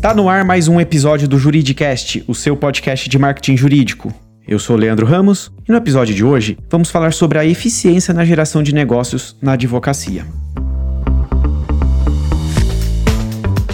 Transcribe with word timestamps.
Está 0.00 0.14
no 0.14 0.30
ar 0.30 0.46
mais 0.46 0.66
um 0.66 0.80
episódio 0.80 1.28
do 1.28 1.36
Juridicast, 1.36 2.24
o 2.26 2.34
seu 2.34 2.56
podcast 2.56 3.06
de 3.06 3.18
marketing 3.18 3.54
jurídico. 3.54 4.10
Eu 4.48 4.58
sou 4.58 4.74
Leandro 4.74 5.04
Ramos 5.04 5.52
e 5.68 5.70
no 5.70 5.76
episódio 5.76 6.14
de 6.14 6.24
hoje 6.24 6.56
vamos 6.70 6.90
falar 6.90 7.12
sobre 7.12 7.38
a 7.38 7.44
eficiência 7.44 8.14
na 8.14 8.24
geração 8.24 8.62
de 8.62 8.74
negócios 8.74 9.36
na 9.42 9.52
advocacia. 9.52 10.24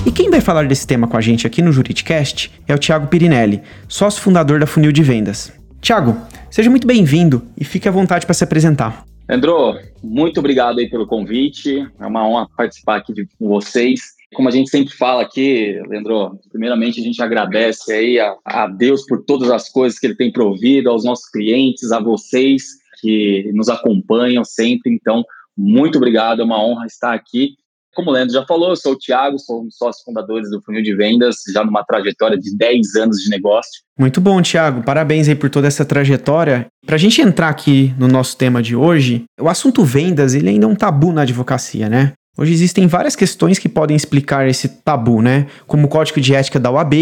E 0.04 0.10
quem 0.10 0.28
vai 0.28 0.40
falar 0.40 0.66
desse 0.66 0.84
tema 0.84 1.06
com 1.06 1.16
a 1.16 1.20
gente 1.20 1.46
aqui 1.46 1.62
no 1.62 1.70
Juridicast 1.70 2.50
é 2.66 2.74
o 2.74 2.78
Thiago 2.78 3.06
Pirinelli, 3.06 3.62
sócio 3.86 4.20
fundador 4.20 4.58
da 4.58 4.66
Funil 4.66 4.90
de 4.90 5.04
Vendas. 5.04 5.52
Thiago, 5.80 6.16
seja 6.50 6.68
muito 6.68 6.88
bem-vindo 6.88 7.40
e 7.56 7.62
fique 7.62 7.88
à 7.88 7.92
vontade 7.92 8.26
para 8.26 8.34
se 8.34 8.42
apresentar. 8.42 9.04
Leandro, 9.28 9.78
muito 10.02 10.40
obrigado 10.40 10.80
aí 10.80 10.90
pelo 10.90 11.06
convite. 11.06 11.86
É 12.00 12.04
uma 12.04 12.26
honra 12.28 12.48
participar 12.56 12.96
aqui 12.96 13.14
com 13.38 13.46
vocês. 13.46 14.15
Como 14.36 14.50
a 14.50 14.52
gente 14.52 14.68
sempre 14.68 14.94
fala 14.94 15.22
aqui, 15.22 15.80
Leandro, 15.88 16.38
primeiramente 16.50 17.00
a 17.00 17.02
gente 17.02 17.22
agradece 17.22 17.90
aí 17.90 18.20
a, 18.20 18.36
a 18.44 18.66
Deus 18.66 19.06
por 19.06 19.24
todas 19.24 19.50
as 19.50 19.70
coisas 19.70 19.98
que 19.98 20.06
Ele 20.06 20.14
tem 20.14 20.30
provido, 20.30 20.90
aos 20.90 21.04
nossos 21.04 21.26
clientes, 21.30 21.90
a 21.90 21.98
vocês 21.98 22.64
que 23.00 23.50
nos 23.54 23.70
acompanham 23.70 24.44
sempre. 24.44 24.92
Então, 24.92 25.24
muito 25.56 25.96
obrigado, 25.96 26.42
é 26.42 26.44
uma 26.44 26.62
honra 26.62 26.84
estar 26.84 27.14
aqui. 27.14 27.54
Como 27.94 28.10
o 28.10 28.12
Leandro 28.12 28.34
já 28.34 28.44
falou, 28.44 28.68
eu 28.68 28.76
sou 28.76 28.92
o 28.92 28.98
Thiago, 28.98 29.38
sou 29.38 29.62
um 29.62 29.64
dos 29.64 29.76
sócios 29.78 30.04
fundadores 30.04 30.50
do 30.50 30.60
Funil 30.60 30.82
de 30.82 30.94
Vendas, 30.94 31.36
já 31.50 31.64
numa 31.64 31.82
trajetória 31.82 32.36
de 32.36 32.54
10 32.54 32.94
anos 32.96 33.16
de 33.16 33.30
negócio. 33.30 33.80
Muito 33.98 34.20
bom, 34.20 34.42
Thiago. 34.42 34.82
Parabéns 34.82 35.30
aí 35.30 35.34
por 35.34 35.48
toda 35.48 35.66
essa 35.66 35.82
trajetória. 35.82 36.66
Para 36.84 36.96
a 36.96 36.98
gente 36.98 37.22
entrar 37.22 37.48
aqui 37.48 37.94
no 37.98 38.06
nosso 38.06 38.36
tema 38.36 38.62
de 38.62 38.76
hoje, 38.76 39.24
o 39.40 39.48
assunto 39.48 39.82
vendas 39.82 40.34
ele 40.34 40.50
ainda 40.50 40.66
é 40.66 40.68
um 40.68 40.76
tabu 40.76 41.10
na 41.10 41.22
advocacia, 41.22 41.88
né? 41.88 42.12
Hoje 42.38 42.52
existem 42.52 42.86
várias 42.86 43.16
questões 43.16 43.58
que 43.58 43.68
podem 43.68 43.96
explicar 43.96 44.46
esse 44.46 44.68
tabu, 44.68 45.22
né? 45.22 45.46
Como 45.66 45.86
o 45.86 45.88
Código 45.88 46.20
de 46.20 46.34
Ética 46.34 46.60
da 46.60 46.70
OAB, 46.70 46.94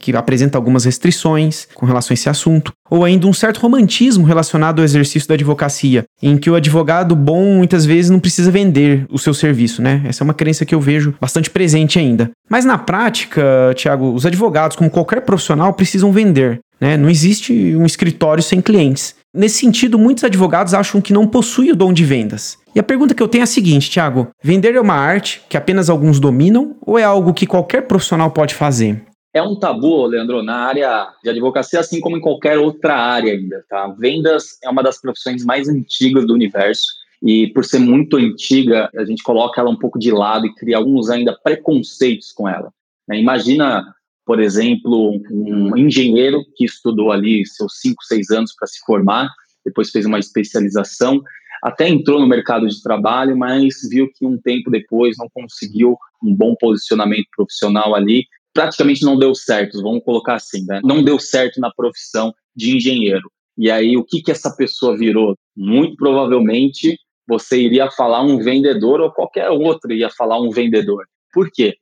que 0.00 0.16
apresenta 0.16 0.56
algumas 0.58 0.84
restrições 0.84 1.68
com 1.74 1.86
relação 1.86 2.12
a 2.12 2.14
esse 2.14 2.28
assunto, 2.28 2.72
ou 2.90 3.04
ainda 3.04 3.26
um 3.26 3.32
certo 3.32 3.58
romantismo 3.58 4.24
relacionado 4.24 4.80
ao 4.80 4.84
exercício 4.84 5.28
da 5.28 5.34
advocacia, 5.34 6.04
em 6.22 6.38
que 6.38 6.50
o 6.50 6.54
advogado 6.54 7.14
bom 7.14 7.54
muitas 7.54 7.84
vezes 7.84 8.10
não 8.10 8.18
precisa 8.18 8.50
vender 8.50 9.06
o 9.10 9.18
seu 9.18 9.34
serviço, 9.34 9.82
né? 9.82 10.02
Essa 10.06 10.22
é 10.22 10.24
uma 10.24 10.34
crença 10.34 10.64
que 10.64 10.74
eu 10.74 10.80
vejo 10.80 11.14
bastante 11.20 11.50
presente 11.50 11.98
ainda. 11.98 12.30
Mas 12.48 12.64
na 12.64 12.78
prática, 12.78 13.72
Tiago, 13.76 14.12
os 14.12 14.26
advogados, 14.26 14.76
como 14.76 14.90
qualquer 14.90 15.20
profissional, 15.20 15.72
precisam 15.74 16.10
vender. 16.10 16.60
Né? 16.80 16.96
Não 16.96 17.10
existe 17.10 17.52
um 17.76 17.84
escritório 17.84 18.42
sem 18.42 18.60
clientes. 18.60 19.14
Nesse 19.32 19.60
sentido, 19.60 19.98
muitos 19.98 20.24
advogados 20.24 20.74
acham 20.74 21.00
que 21.00 21.12
não 21.12 21.26
possuem 21.26 21.70
o 21.70 21.76
dom 21.76 21.92
de 21.92 22.04
vendas. 22.04 22.58
E 22.74 22.80
a 22.80 22.82
pergunta 22.82 23.14
que 23.14 23.22
eu 23.22 23.28
tenho 23.28 23.42
é 23.42 23.44
a 23.44 23.46
seguinte, 23.46 23.88
Tiago: 23.88 24.28
vender 24.42 24.74
é 24.74 24.80
uma 24.80 24.94
arte 24.94 25.42
que 25.48 25.56
apenas 25.56 25.88
alguns 25.88 26.18
dominam 26.18 26.76
ou 26.84 26.98
é 26.98 27.04
algo 27.04 27.32
que 27.32 27.46
qualquer 27.46 27.82
profissional 27.86 28.30
pode 28.32 28.54
fazer? 28.54 29.04
É 29.32 29.40
um 29.40 29.56
tabu, 29.56 30.06
Leandro, 30.06 30.42
na 30.42 30.56
área 30.56 31.08
de 31.22 31.30
advocacia, 31.30 31.78
assim 31.78 32.00
como 32.00 32.16
em 32.16 32.20
qualquer 32.20 32.58
outra 32.58 32.96
área 32.96 33.32
ainda, 33.32 33.64
tá? 33.68 33.86
Vendas 33.96 34.58
é 34.64 34.68
uma 34.68 34.82
das 34.82 35.00
profissões 35.00 35.44
mais 35.44 35.68
antigas 35.68 36.26
do 36.26 36.34
universo 36.34 36.88
e 37.22 37.48
por 37.48 37.64
ser 37.64 37.78
muito 37.78 38.16
antiga, 38.16 38.90
a 38.96 39.04
gente 39.04 39.22
coloca 39.22 39.60
ela 39.60 39.70
um 39.70 39.76
pouco 39.76 39.98
de 39.98 40.10
lado 40.10 40.46
e 40.46 40.54
cria 40.54 40.76
alguns 40.76 41.10
ainda 41.10 41.38
preconceitos 41.44 42.32
com 42.32 42.48
ela. 42.48 42.72
Né? 43.06 43.18
Imagina, 43.18 43.94
por 44.30 44.38
exemplo, 44.38 45.20
um 45.28 45.76
engenheiro 45.76 46.44
que 46.54 46.64
estudou 46.64 47.10
ali 47.10 47.44
seus 47.44 47.80
5, 47.80 48.00
6 48.04 48.30
anos 48.30 48.54
para 48.56 48.68
se 48.68 48.78
formar, 48.86 49.28
depois 49.66 49.90
fez 49.90 50.06
uma 50.06 50.20
especialização, 50.20 51.20
até 51.60 51.88
entrou 51.88 52.20
no 52.20 52.28
mercado 52.28 52.68
de 52.68 52.80
trabalho, 52.80 53.36
mas 53.36 53.74
viu 53.90 54.08
que 54.14 54.24
um 54.24 54.40
tempo 54.40 54.70
depois 54.70 55.16
não 55.18 55.26
conseguiu 55.34 55.96
um 56.22 56.32
bom 56.32 56.54
posicionamento 56.54 57.26
profissional 57.34 57.92
ali 57.92 58.24
praticamente 58.54 59.04
não 59.04 59.18
deu 59.18 59.34
certo, 59.34 59.82
vamos 59.82 60.04
colocar 60.04 60.36
assim, 60.36 60.64
né? 60.64 60.80
Não 60.84 61.02
deu 61.02 61.18
certo 61.18 61.60
na 61.60 61.72
profissão 61.72 62.32
de 62.54 62.76
engenheiro. 62.76 63.28
E 63.58 63.68
aí, 63.68 63.96
o 63.96 64.04
que, 64.04 64.22
que 64.22 64.30
essa 64.30 64.54
pessoa 64.54 64.96
virou? 64.96 65.36
Muito 65.56 65.96
provavelmente 65.96 66.96
você 67.28 67.60
iria 67.60 67.90
falar 67.90 68.22
um 68.22 68.38
vendedor 68.38 69.00
ou 69.00 69.10
qualquer 69.10 69.50
outro 69.50 69.92
ia 69.92 70.08
falar 70.08 70.40
um 70.40 70.50
vendedor. 70.50 71.04
Por 71.32 71.50
quê? 71.52 71.74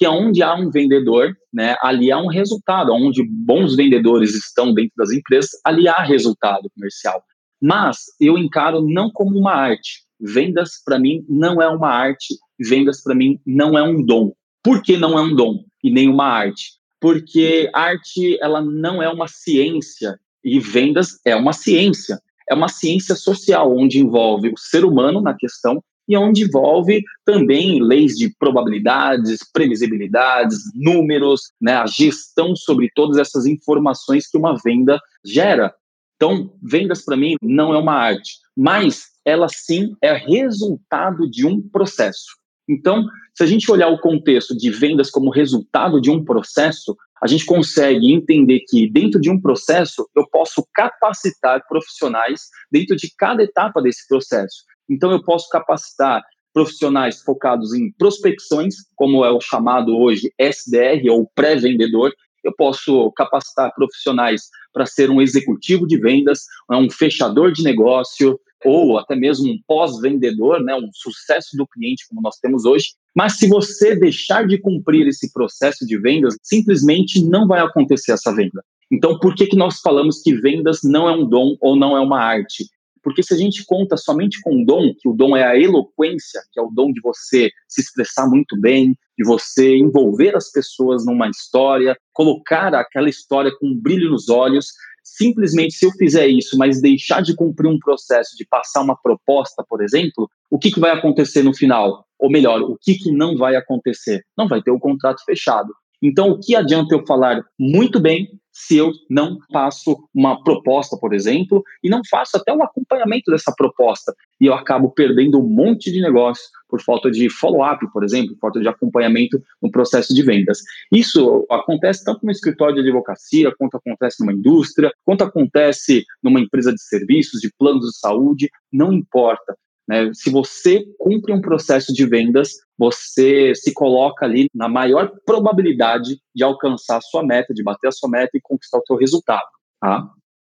Porque 0.00 0.16
onde 0.16 0.42
há 0.42 0.54
um 0.54 0.70
vendedor, 0.70 1.36
né, 1.52 1.76
ali 1.82 2.10
há 2.10 2.18
um 2.18 2.26
resultado. 2.26 2.90
Onde 2.90 3.22
bons 3.22 3.76
vendedores 3.76 4.34
estão 4.34 4.72
dentro 4.72 4.94
das 4.96 5.10
empresas, 5.10 5.50
ali 5.62 5.88
há 5.88 6.02
resultado 6.02 6.70
comercial. 6.74 7.22
Mas 7.60 7.98
eu 8.18 8.38
encaro 8.38 8.80
não 8.80 9.10
como 9.10 9.38
uma 9.38 9.52
arte. 9.52 10.02
Vendas, 10.18 10.82
para 10.82 10.98
mim, 10.98 11.22
não 11.28 11.60
é 11.60 11.68
uma 11.68 11.90
arte. 11.90 12.34
Vendas, 12.58 13.02
para 13.02 13.14
mim, 13.14 13.38
não 13.46 13.76
é 13.76 13.82
um 13.82 14.02
dom. 14.02 14.32
Por 14.62 14.82
que 14.82 14.96
não 14.96 15.18
é 15.18 15.22
um 15.22 15.34
dom? 15.34 15.64
e 15.82 15.90
nenhuma 15.90 16.24
arte. 16.24 16.72
Porque 17.00 17.70
arte, 17.74 18.38
ela 18.42 18.60
não 18.60 19.02
é 19.02 19.08
uma 19.08 19.26
ciência 19.26 20.18
e 20.44 20.58
vendas 20.58 21.18
é 21.24 21.34
uma 21.34 21.52
ciência. 21.52 22.18
É 22.48 22.54
uma 22.54 22.68
ciência 22.68 23.14
social, 23.14 23.74
onde 23.76 23.98
envolve 23.98 24.48
o 24.48 24.58
ser 24.58 24.84
humano 24.84 25.20
na 25.20 25.34
questão 25.34 25.82
e 26.10 26.16
onde 26.16 26.42
envolve 26.42 27.04
também 27.24 27.80
leis 27.80 28.16
de 28.16 28.34
probabilidades, 28.36 29.38
previsibilidades, 29.52 30.58
números, 30.74 31.52
né, 31.60 31.74
a 31.74 31.86
gestão 31.86 32.56
sobre 32.56 32.90
todas 32.92 33.16
essas 33.16 33.46
informações 33.46 34.28
que 34.28 34.36
uma 34.36 34.56
venda 34.62 34.98
gera. 35.24 35.72
Então, 36.16 36.52
vendas 36.60 37.04
para 37.04 37.16
mim 37.16 37.36
não 37.40 37.72
é 37.72 37.78
uma 37.78 37.94
arte, 37.94 38.38
mas 38.56 39.04
ela 39.24 39.48
sim 39.48 39.94
é 40.02 40.12
resultado 40.12 41.30
de 41.30 41.46
um 41.46 41.62
processo. 41.62 42.36
Então, 42.68 43.04
se 43.32 43.44
a 43.44 43.46
gente 43.46 43.70
olhar 43.70 43.88
o 43.88 44.00
contexto 44.00 44.56
de 44.56 44.68
vendas 44.68 45.10
como 45.10 45.30
resultado 45.30 46.00
de 46.00 46.10
um 46.10 46.24
processo, 46.24 46.96
a 47.22 47.28
gente 47.28 47.44
consegue 47.44 48.12
entender 48.12 48.60
que 48.68 48.90
dentro 48.90 49.20
de 49.20 49.30
um 49.30 49.40
processo 49.40 50.08
eu 50.16 50.26
posso 50.28 50.66
capacitar 50.74 51.64
profissionais 51.68 52.48
dentro 52.70 52.96
de 52.96 53.12
cada 53.16 53.44
etapa 53.44 53.80
desse 53.80 54.08
processo. 54.08 54.64
Então, 54.90 55.12
eu 55.12 55.22
posso 55.22 55.48
capacitar 55.48 56.22
profissionais 56.52 57.22
focados 57.22 57.72
em 57.72 57.92
prospecções, 57.92 58.74
como 58.96 59.24
é 59.24 59.30
o 59.30 59.40
chamado 59.40 59.96
hoje 59.96 60.32
SDR 60.38 61.08
ou 61.10 61.30
pré-vendedor. 61.34 62.12
Eu 62.42 62.52
posso 62.56 63.12
capacitar 63.12 63.72
profissionais 63.74 64.48
para 64.72 64.86
ser 64.86 65.10
um 65.10 65.20
executivo 65.20 65.86
de 65.86 65.96
vendas, 65.98 66.40
um 66.70 66.90
fechador 66.90 67.52
de 67.52 67.62
negócio, 67.62 68.38
ou 68.64 68.98
até 68.98 69.14
mesmo 69.14 69.50
um 69.50 69.58
pós-vendedor, 69.66 70.62
né, 70.62 70.74
um 70.74 70.90
sucesso 70.92 71.56
do 71.56 71.66
cliente 71.66 72.06
como 72.08 72.20
nós 72.20 72.36
temos 72.38 72.64
hoje. 72.64 72.88
Mas 73.14 73.38
se 73.38 73.48
você 73.48 73.96
deixar 73.96 74.46
de 74.46 74.58
cumprir 74.58 75.06
esse 75.06 75.32
processo 75.32 75.86
de 75.86 75.98
vendas, 75.98 76.36
simplesmente 76.42 77.24
não 77.24 77.46
vai 77.46 77.60
acontecer 77.60 78.12
essa 78.12 78.34
venda. 78.34 78.62
Então, 78.90 79.18
por 79.18 79.34
que, 79.34 79.46
que 79.46 79.56
nós 79.56 79.80
falamos 79.80 80.20
que 80.20 80.34
vendas 80.34 80.80
não 80.82 81.08
é 81.08 81.12
um 81.12 81.24
dom 81.24 81.56
ou 81.60 81.76
não 81.76 81.96
é 81.96 82.00
uma 82.00 82.20
arte? 82.20 82.64
Porque 83.02 83.22
se 83.22 83.34
a 83.34 83.36
gente 83.36 83.64
conta 83.64 83.96
somente 83.96 84.40
com 84.42 84.62
o 84.62 84.64
dom, 84.64 84.94
que 84.98 85.08
o 85.08 85.12
dom 85.12 85.36
é 85.36 85.44
a 85.44 85.58
eloquência, 85.58 86.40
que 86.52 86.60
é 86.60 86.62
o 86.62 86.70
dom 86.70 86.92
de 86.92 87.00
você 87.00 87.50
se 87.68 87.80
expressar 87.80 88.28
muito 88.28 88.58
bem, 88.60 88.94
de 89.18 89.24
você 89.24 89.76
envolver 89.76 90.36
as 90.36 90.50
pessoas 90.50 91.04
numa 91.04 91.28
história, 91.28 91.96
colocar 92.12 92.74
aquela 92.74 93.08
história 93.08 93.50
com 93.58 93.68
um 93.68 93.80
brilho 93.80 94.10
nos 94.10 94.28
olhos, 94.28 94.66
simplesmente 95.02 95.74
se 95.74 95.86
eu 95.86 95.90
fizer 95.92 96.26
isso, 96.28 96.56
mas 96.56 96.80
deixar 96.80 97.22
de 97.22 97.34
cumprir 97.34 97.68
um 97.68 97.78
processo, 97.78 98.36
de 98.36 98.46
passar 98.46 98.82
uma 98.82 98.96
proposta, 98.96 99.64
por 99.68 99.82
exemplo, 99.82 100.28
o 100.50 100.58
que, 100.58 100.70
que 100.70 100.80
vai 100.80 100.90
acontecer 100.90 101.42
no 101.42 101.54
final? 101.54 102.06
Ou 102.18 102.30
melhor, 102.30 102.60
o 102.62 102.76
que, 102.80 102.94
que 102.94 103.10
não 103.10 103.36
vai 103.36 103.56
acontecer? 103.56 104.22
Não 104.36 104.46
vai 104.46 104.62
ter 104.62 104.70
o 104.70 104.78
contrato 104.78 105.22
fechado. 105.24 105.72
Então, 106.02 106.30
o 106.30 106.38
que 106.38 106.56
adianta 106.56 106.94
eu 106.94 107.04
falar 107.06 107.44
muito 107.58 108.00
bem 108.00 108.28
se 108.52 108.76
eu 108.76 108.92
não 109.08 109.38
passo 109.52 110.08
uma 110.14 110.42
proposta, 110.42 110.96
por 110.96 111.14
exemplo, 111.14 111.62
e 111.82 111.88
não 111.88 112.00
faço 112.08 112.36
até 112.36 112.52
um 112.52 112.62
acompanhamento 112.62 113.30
dessa 113.30 113.52
proposta, 113.56 114.14
e 114.40 114.46
eu 114.46 114.54
acabo 114.54 114.90
perdendo 114.90 115.38
um 115.38 115.48
monte 115.48 115.90
de 115.90 116.00
negócio 116.00 116.44
por 116.68 116.82
falta 116.82 117.10
de 117.10 117.28
follow-up, 117.30 117.84
por 117.92 118.04
exemplo, 118.04 118.34
por 118.34 118.40
falta 118.40 118.60
de 118.60 118.68
acompanhamento 118.68 119.40
no 119.62 119.70
processo 119.70 120.14
de 120.14 120.22
vendas. 120.22 120.58
Isso 120.92 121.46
acontece 121.50 122.04
tanto 122.04 122.24
no 122.24 122.30
escritório 122.30 122.74
de 122.74 122.80
advocacia, 122.82 123.54
quanto 123.56 123.76
acontece 123.76 124.20
numa 124.20 124.32
indústria, 124.32 124.92
quanto 125.04 125.24
acontece 125.24 126.04
numa 126.22 126.40
empresa 126.40 126.72
de 126.72 126.82
serviços, 126.82 127.40
de 127.40 127.52
planos 127.58 127.86
de 127.86 127.98
saúde, 127.98 128.50
não 128.72 128.92
importa. 128.92 129.56
Né? 129.90 130.08
Se 130.14 130.30
você 130.30 130.84
cumpre 131.00 131.32
um 131.32 131.40
processo 131.40 131.92
de 131.92 132.06
vendas, 132.06 132.60
você 132.78 133.52
se 133.56 133.74
coloca 133.74 134.24
ali 134.24 134.46
na 134.54 134.68
maior 134.68 135.10
probabilidade 135.26 136.20
de 136.32 136.44
alcançar 136.44 136.98
a 136.98 137.00
sua 137.00 137.26
meta, 137.26 137.52
de 137.52 137.64
bater 137.64 137.88
a 137.88 137.92
sua 137.92 138.08
meta 138.08 138.30
e 138.34 138.40
conquistar 138.40 138.78
o 138.78 138.86
seu 138.86 138.94
resultado. 138.94 139.42
Tá? 139.80 140.08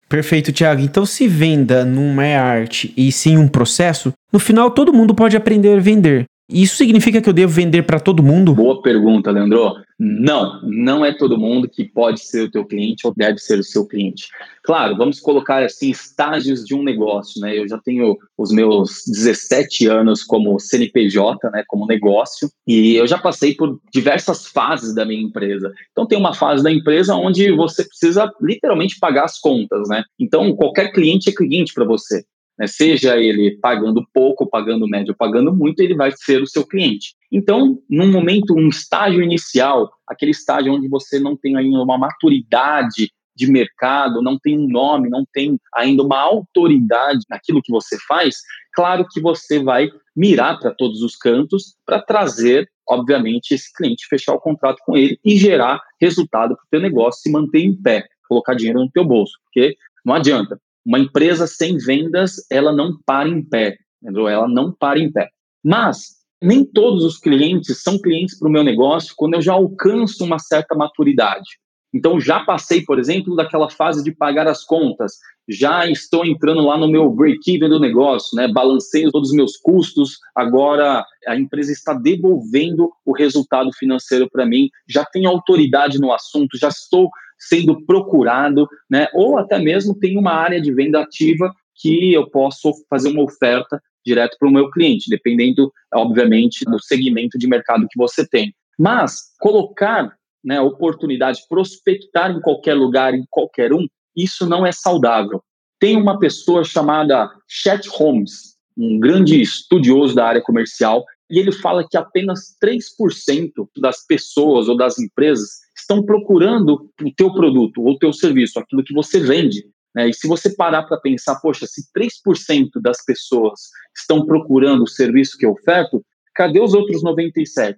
Perfeito, 0.07 0.53
Thiago. 0.53 0.81
Então, 0.81 1.03
se 1.03 1.27
venda 1.27 1.83
não 1.83 2.21
é 2.21 2.37
arte 2.37 2.93
e 2.95 3.11
sim 3.11 3.35
um 3.35 3.47
processo, 3.47 4.13
no 4.31 4.37
final 4.37 4.69
todo 4.69 4.93
mundo 4.93 5.15
pode 5.15 5.35
aprender 5.35 5.77
a 5.77 5.81
vender. 5.81 6.25
Isso 6.49 6.75
significa 6.75 7.21
que 7.21 7.29
eu 7.29 7.33
devo 7.33 7.53
vender 7.53 7.83
para 7.83 7.99
todo 7.99 8.21
mundo? 8.21 8.53
Boa 8.53 8.81
pergunta, 8.81 9.31
Leandro. 9.31 9.75
Não, 9.97 10.59
não 10.63 11.05
é 11.05 11.13
todo 11.13 11.37
mundo 11.37 11.69
que 11.69 11.85
pode 11.85 12.19
ser 12.19 12.41
o 12.41 12.51
teu 12.51 12.65
cliente 12.65 13.07
ou 13.07 13.13
deve 13.15 13.37
ser 13.37 13.59
o 13.59 13.63
seu 13.63 13.87
cliente. 13.87 14.27
Claro, 14.63 14.97
vamos 14.97 15.19
colocar 15.19 15.63
assim 15.63 15.91
estágios 15.91 16.65
de 16.65 16.75
um 16.75 16.83
negócio, 16.83 17.39
né? 17.39 17.57
Eu 17.57 17.67
já 17.67 17.77
tenho 17.77 18.17
os 18.37 18.51
meus 18.51 19.03
17 19.07 19.87
anos 19.87 20.23
como 20.23 20.59
CNPJ, 20.59 21.49
né, 21.51 21.63
como 21.67 21.87
negócio, 21.87 22.49
e 22.67 22.95
eu 22.95 23.07
já 23.07 23.17
passei 23.17 23.55
por 23.55 23.79
diversas 23.93 24.47
fases 24.47 24.93
da 24.93 25.05
minha 25.05 25.21
empresa. 25.21 25.71
Então 25.91 26.05
tem 26.05 26.17
uma 26.17 26.33
fase 26.33 26.63
da 26.63 26.71
empresa 26.71 27.15
onde 27.15 27.51
você 27.51 27.85
precisa 27.85 28.29
literalmente 28.41 28.99
pagar 28.99 29.25
as 29.25 29.39
contas, 29.39 29.87
né? 29.87 30.03
Então 30.19 30.53
qualquer 30.55 30.91
cliente 30.91 31.29
é 31.29 31.33
cliente 31.33 31.73
para 31.73 31.85
você. 31.85 32.25
Né? 32.57 32.67
Seja 32.67 33.17
ele 33.17 33.57
pagando 33.61 34.05
pouco, 34.13 34.49
pagando 34.49 34.87
médio, 34.87 35.15
pagando 35.15 35.53
muito, 35.53 35.79
ele 35.79 35.95
vai 35.95 36.11
ser 36.15 36.41
o 36.41 36.47
seu 36.47 36.65
cliente. 36.65 37.15
Então, 37.31 37.79
num 37.89 38.11
momento, 38.11 38.53
um 38.53 38.67
estágio 38.67 39.21
inicial, 39.21 39.91
aquele 40.07 40.31
estágio 40.31 40.73
onde 40.73 40.87
você 40.87 41.19
não 41.19 41.35
tem 41.35 41.55
ainda 41.55 41.81
uma 41.81 41.97
maturidade 41.97 43.11
de 43.35 43.51
mercado, 43.51 44.21
não 44.21 44.37
tem 44.37 44.57
um 44.57 44.67
nome, 44.67 45.09
não 45.09 45.25
tem 45.33 45.57
ainda 45.73 46.03
uma 46.03 46.19
autoridade 46.19 47.21
naquilo 47.29 47.61
que 47.63 47.71
você 47.71 47.97
faz, 48.07 48.35
claro 48.73 49.07
que 49.09 49.19
você 49.19 49.61
vai 49.61 49.89
mirar 50.15 50.59
para 50.59 50.71
todos 50.71 51.01
os 51.01 51.15
cantos 51.15 51.75
para 51.83 51.99
trazer, 51.99 52.69
obviamente, 52.87 53.55
esse 53.55 53.73
cliente, 53.73 54.05
fechar 54.07 54.33
o 54.35 54.39
contrato 54.39 54.77
com 54.85 54.95
ele 54.95 55.19
e 55.25 55.35
gerar 55.35 55.81
resultado 55.99 56.55
para 56.55 56.63
o 56.63 56.67
teu 56.69 56.79
negócio 56.79 57.21
se 57.21 57.31
manter 57.31 57.61
em 57.61 57.75
pé, 57.75 58.05
colocar 58.27 58.53
dinheiro 58.53 58.79
no 58.79 58.91
teu 58.91 59.03
bolso, 59.03 59.33
porque 59.45 59.75
não 60.05 60.13
adianta. 60.13 60.59
Uma 60.85 60.99
empresa 60.99 61.47
sem 61.47 61.77
vendas, 61.77 62.35
ela 62.51 62.73
não 62.73 62.97
para 63.05 63.29
em 63.29 63.43
pé, 63.43 63.77
entendeu? 64.01 64.27
Ela 64.27 64.47
não 64.47 64.71
para 64.71 64.99
em 64.99 65.11
pé. 65.11 65.29
Mas 65.63 66.23
nem 66.41 66.65
todos 66.65 67.03
os 67.05 67.17
clientes 67.17 67.81
são 67.81 67.97
clientes 67.97 68.37
para 68.37 68.49
o 68.49 68.51
meu 68.51 68.63
negócio 68.63 69.13
quando 69.15 69.35
eu 69.35 69.41
já 69.41 69.53
alcanço 69.53 70.25
uma 70.25 70.39
certa 70.39 70.75
maturidade. 70.75 71.49
Então, 71.93 72.19
já 72.19 72.39
passei, 72.39 72.83
por 72.83 72.97
exemplo, 72.97 73.35
daquela 73.35 73.69
fase 73.69 74.03
de 74.03 74.11
pagar 74.11 74.47
as 74.47 74.65
contas, 74.65 75.13
já 75.47 75.87
estou 75.87 76.25
entrando 76.25 76.61
lá 76.61 76.75
no 76.75 76.87
meu 76.87 77.09
break-even 77.09 77.69
do 77.69 77.79
negócio, 77.79 78.35
né? 78.35 78.47
balancei 78.47 79.09
todos 79.11 79.29
os 79.29 79.35
meus 79.35 79.57
custos, 79.57 80.17
agora 80.35 81.05
a 81.27 81.35
empresa 81.35 81.71
está 81.71 81.93
devolvendo 81.93 82.91
o 83.05 83.13
resultado 83.13 83.71
financeiro 83.73 84.27
para 84.29 84.45
mim, 84.45 84.69
já 84.89 85.05
tenho 85.05 85.29
autoridade 85.29 85.99
no 85.99 86.11
assunto, 86.11 86.57
já 86.57 86.69
estou 86.69 87.09
sendo 87.47 87.85
procurado, 87.85 88.67
né? 88.89 89.07
Ou 89.13 89.37
até 89.37 89.59
mesmo 89.59 89.97
tem 89.97 90.17
uma 90.17 90.33
área 90.33 90.61
de 90.61 90.73
venda 90.73 91.01
ativa 91.01 91.53
que 91.75 92.13
eu 92.13 92.29
posso 92.29 92.73
fazer 92.89 93.09
uma 93.09 93.23
oferta 93.23 93.81
direto 94.05 94.37
para 94.37 94.47
o 94.47 94.51
meu 94.51 94.69
cliente, 94.69 95.09
dependendo, 95.09 95.71
obviamente, 95.93 96.65
do 96.65 96.79
segmento 96.79 97.37
de 97.37 97.47
mercado 97.47 97.87
que 97.89 97.97
você 97.97 98.27
tem. 98.27 98.53
Mas 98.77 99.33
colocar 99.39 100.13
né, 100.43 100.59
oportunidade, 100.59 101.41
prospectar 101.47 102.31
em 102.31 102.41
qualquer 102.41 102.73
lugar, 102.73 103.13
em 103.13 103.25
qualquer 103.29 103.73
um, 103.73 103.87
isso 104.15 104.47
não 104.47 104.65
é 104.65 104.71
saudável. 104.71 105.41
Tem 105.79 105.95
uma 105.95 106.19
pessoa 106.19 106.63
chamada 106.63 107.29
Chet 107.47 107.87
Holmes, 107.89 108.55
um 108.77 108.99
grande 108.99 109.41
estudioso 109.41 110.15
da 110.15 110.25
área 110.25 110.41
comercial, 110.41 111.03
e 111.29 111.39
ele 111.39 111.51
fala 111.51 111.87
que 111.87 111.97
apenas 111.97 112.55
3% 112.63 113.51
das 113.77 114.05
pessoas 114.05 114.67
ou 114.67 114.75
das 114.75 114.99
empresas 114.99 115.62
estão 115.83 116.03
procurando 116.03 116.89
o 117.01 117.13
teu 117.15 117.31
produto 117.33 117.81
ou 117.81 117.91
o 117.91 117.97
teu 117.97 118.11
serviço, 118.11 118.59
aquilo 118.59 118.83
que 118.83 118.93
você 118.93 119.19
vende. 119.19 119.63
Né? 119.95 120.09
E 120.09 120.13
se 120.13 120.27
você 120.27 120.55
parar 120.55 120.83
para 120.83 120.97
pensar, 120.97 121.35
poxa, 121.39 121.67
se 121.67 121.83
3% 121.95 122.81
das 122.81 123.03
pessoas 123.05 123.59
estão 123.95 124.25
procurando 124.25 124.83
o 124.83 124.87
serviço 124.87 125.37
que 125.37 125.45
eu 125.45 125.51
oferto, 125.51 126.03
cadê 126.33 126.59
os 126.59 126.73
outros 126.73 127.03
97%? 127.03 127.75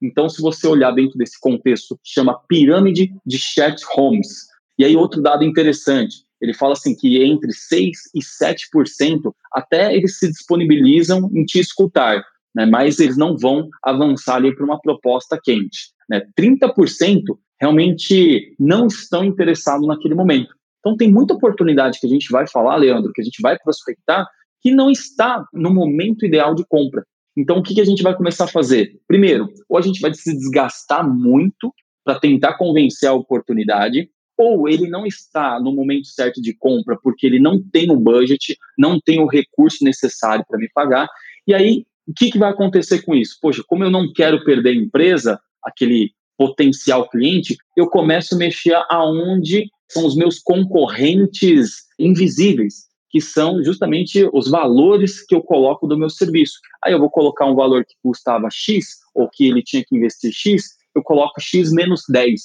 Então, 0.00 0.28
se 0.28 0.42
você 0.42 0.66
olhar 0.66 0.92
dentro 0.92 1.16
desse 1.16 1.40
contexto, 1.40 1.98
chama 2.04 2.38
pirâmide 2.46 3.12
de 3.24 3.38
Chat 3.38 3.82
Holmes. 3.94 4.46
E 4.78 4.84
aí, 4.84 4.94
outro 4.94 5.22
dado 5.22 5.42
interessante, 5.42 6.26
ele 6.40 6.52
fala 6.52 6.74
assim 6.74 6.94
que 6.94 7.22
entre 7.22 7.50
6% 7.50 7.92
e 8.14 8.20
7% 8.20 9.32
até 9.52 9.94
eles 9.94 10.18
se 10.18 10.28
disponibilizam 10.28 11.30
em 11.34 11.44
te 11.44 11.58
escutar, 11.58 12.22
né? 12.54 12.66
mas 12.66 13.00
eles 13.00 13.16
não 13.16 13.38
vão 13.38 13.70
avançar 13.82 14.36
ali 14.36 14.54
para 14.54 14.66
uma 14.66 14.78
proposta 14.78 15.40
quente. 15.42 15.94
Né? 16.08 16.22
30% 16.38 17.22
realmente 17.60 18.54
não 18.58 18.86
estão 18.86 19.24
interessados 19.24 19.86
naquele 19.86 20.14
momento. 20.14 20.54
Então, 20.80 20.96
tem 20.96 21.10
muita 21.10 21.34
oportunidade 21.34 21.98
que 21.98 22.06
a 22.06 22.10
gente 22.10 22.30
vai 22.30 22.46
falar, 22.46 22.76
Leandro, 22.76 23.12
que 23.12 23.20
a 23.20 23.24
gente 23.24 23.40
vai 23.42 23.58
prospectar, 23.58 24.26
que 24.62 24.70
não 24.70 24.90
está 24.90 25.44
no 25.52 25.72
momento 25.72 26.24
ideal 26.24 26.54
de 26.54 26.64
compra. 26.66 27.04
Então, 27.36 27.58
o 27.58 27.62
que, 27.62 27.74
que 27.74 27.80
a 27.80 27.84
gente 27.84 28.02
vai 28.02 28.14
começar 28.14 28.44
a 28.44 28.48
fazer? 28.48 28.98
Primeiro, 29.06 29.48
ou 29.68 29.76
a 29.76 29.82
gente 29.82 30.00
vai 30.00 30.14
se 30.14 30.32
desgastar 30.32 31.06
muito 31.08 31.72
para 32.04 32.18
tentar 32.18 32.56
convencer 32.56 33.08
a 33.08 33.14
oportunidade, 33.14 34.08
ou 34.38 34.68
ele 34.68 34.88
não 34.88 35.06
está 35.06 35.58
no 35.58 35.72
momento 35.72 36.06
certo 36.06 36.40
de 36.40 36.54
compra 36.54 36.96
porque 37.02 37.26
ele 37.26 37.40
não 37.40 37.60
tem 37.60 37.90
o 37.90 37.98
budget, 37.98 38.56
não 38.78 39.00
tem 39.00 39.20
o 39.20 39.26
recurso 39.26 39.82
necessário 39.82 40.44
para 40.48 40.58
me 40.58 40.68
pagar. 40.72 41.08
E 41.46 41.54
aí, 41.54 41.84
o 42.06 42.12
que, 42.14 42.30
que 42.30 42.38
vai 42.38 42.50
acontecer 42.50 43.02
com 43.02 43.14
isso? 43.14 43.36
Poxa, 43.40 43.62
como 43.66 43.82
eu 43.82 43.90
não 43.90 44.12
quero 44.12 44.44
perder 44.44 44.70
a 44.70 44.74
empresa, 44.74 45.40
aquele 45.64 46.12
potencial 46.36 47.08
cliente, 47.08 47.56
eu 47.76 47.88
começo 47.88 48.34
a 48.34 48.38
mexer 48.38 48.76
aonde 48.90 49.68
são 49.88 50.06
os 50.06 50.16
meus 50.16 50.38
concorrentes 50.38 51.84
invisíveis, 51.98 52.86
que 53.10 53.20
são 53.20 53.62
justamente 53.62 54.28
os 54.32 54.50
valores 54.50 55.24
que 55.24 55.34
eu 55.34 55.42
coloco 55.42 55.86
do 55.86 55.98
meu 55.98 56.10
serviço. 56.10 56.58
Aí 56.84 56.92
eu 56.92 56.98
vou 56.98 57.10
colocar 57.10 57.46
um 57.46 57.54
valor 57.54 57.84
que 57.84 57.94
custava 58.02 58.48
X, 58.50 58.86
ou 59.14 59.28
que 59.32 59.46
ele 59.46 59.62
tinha 59.62 59.84
que 59.86 59.96
investir 59.96 60.32
X, 60.32 60.64
eu 60.94 61.02
coloco 61.02 61.40
X 61.40 61.72
menos 61.72 62.02
10 62.08 62.40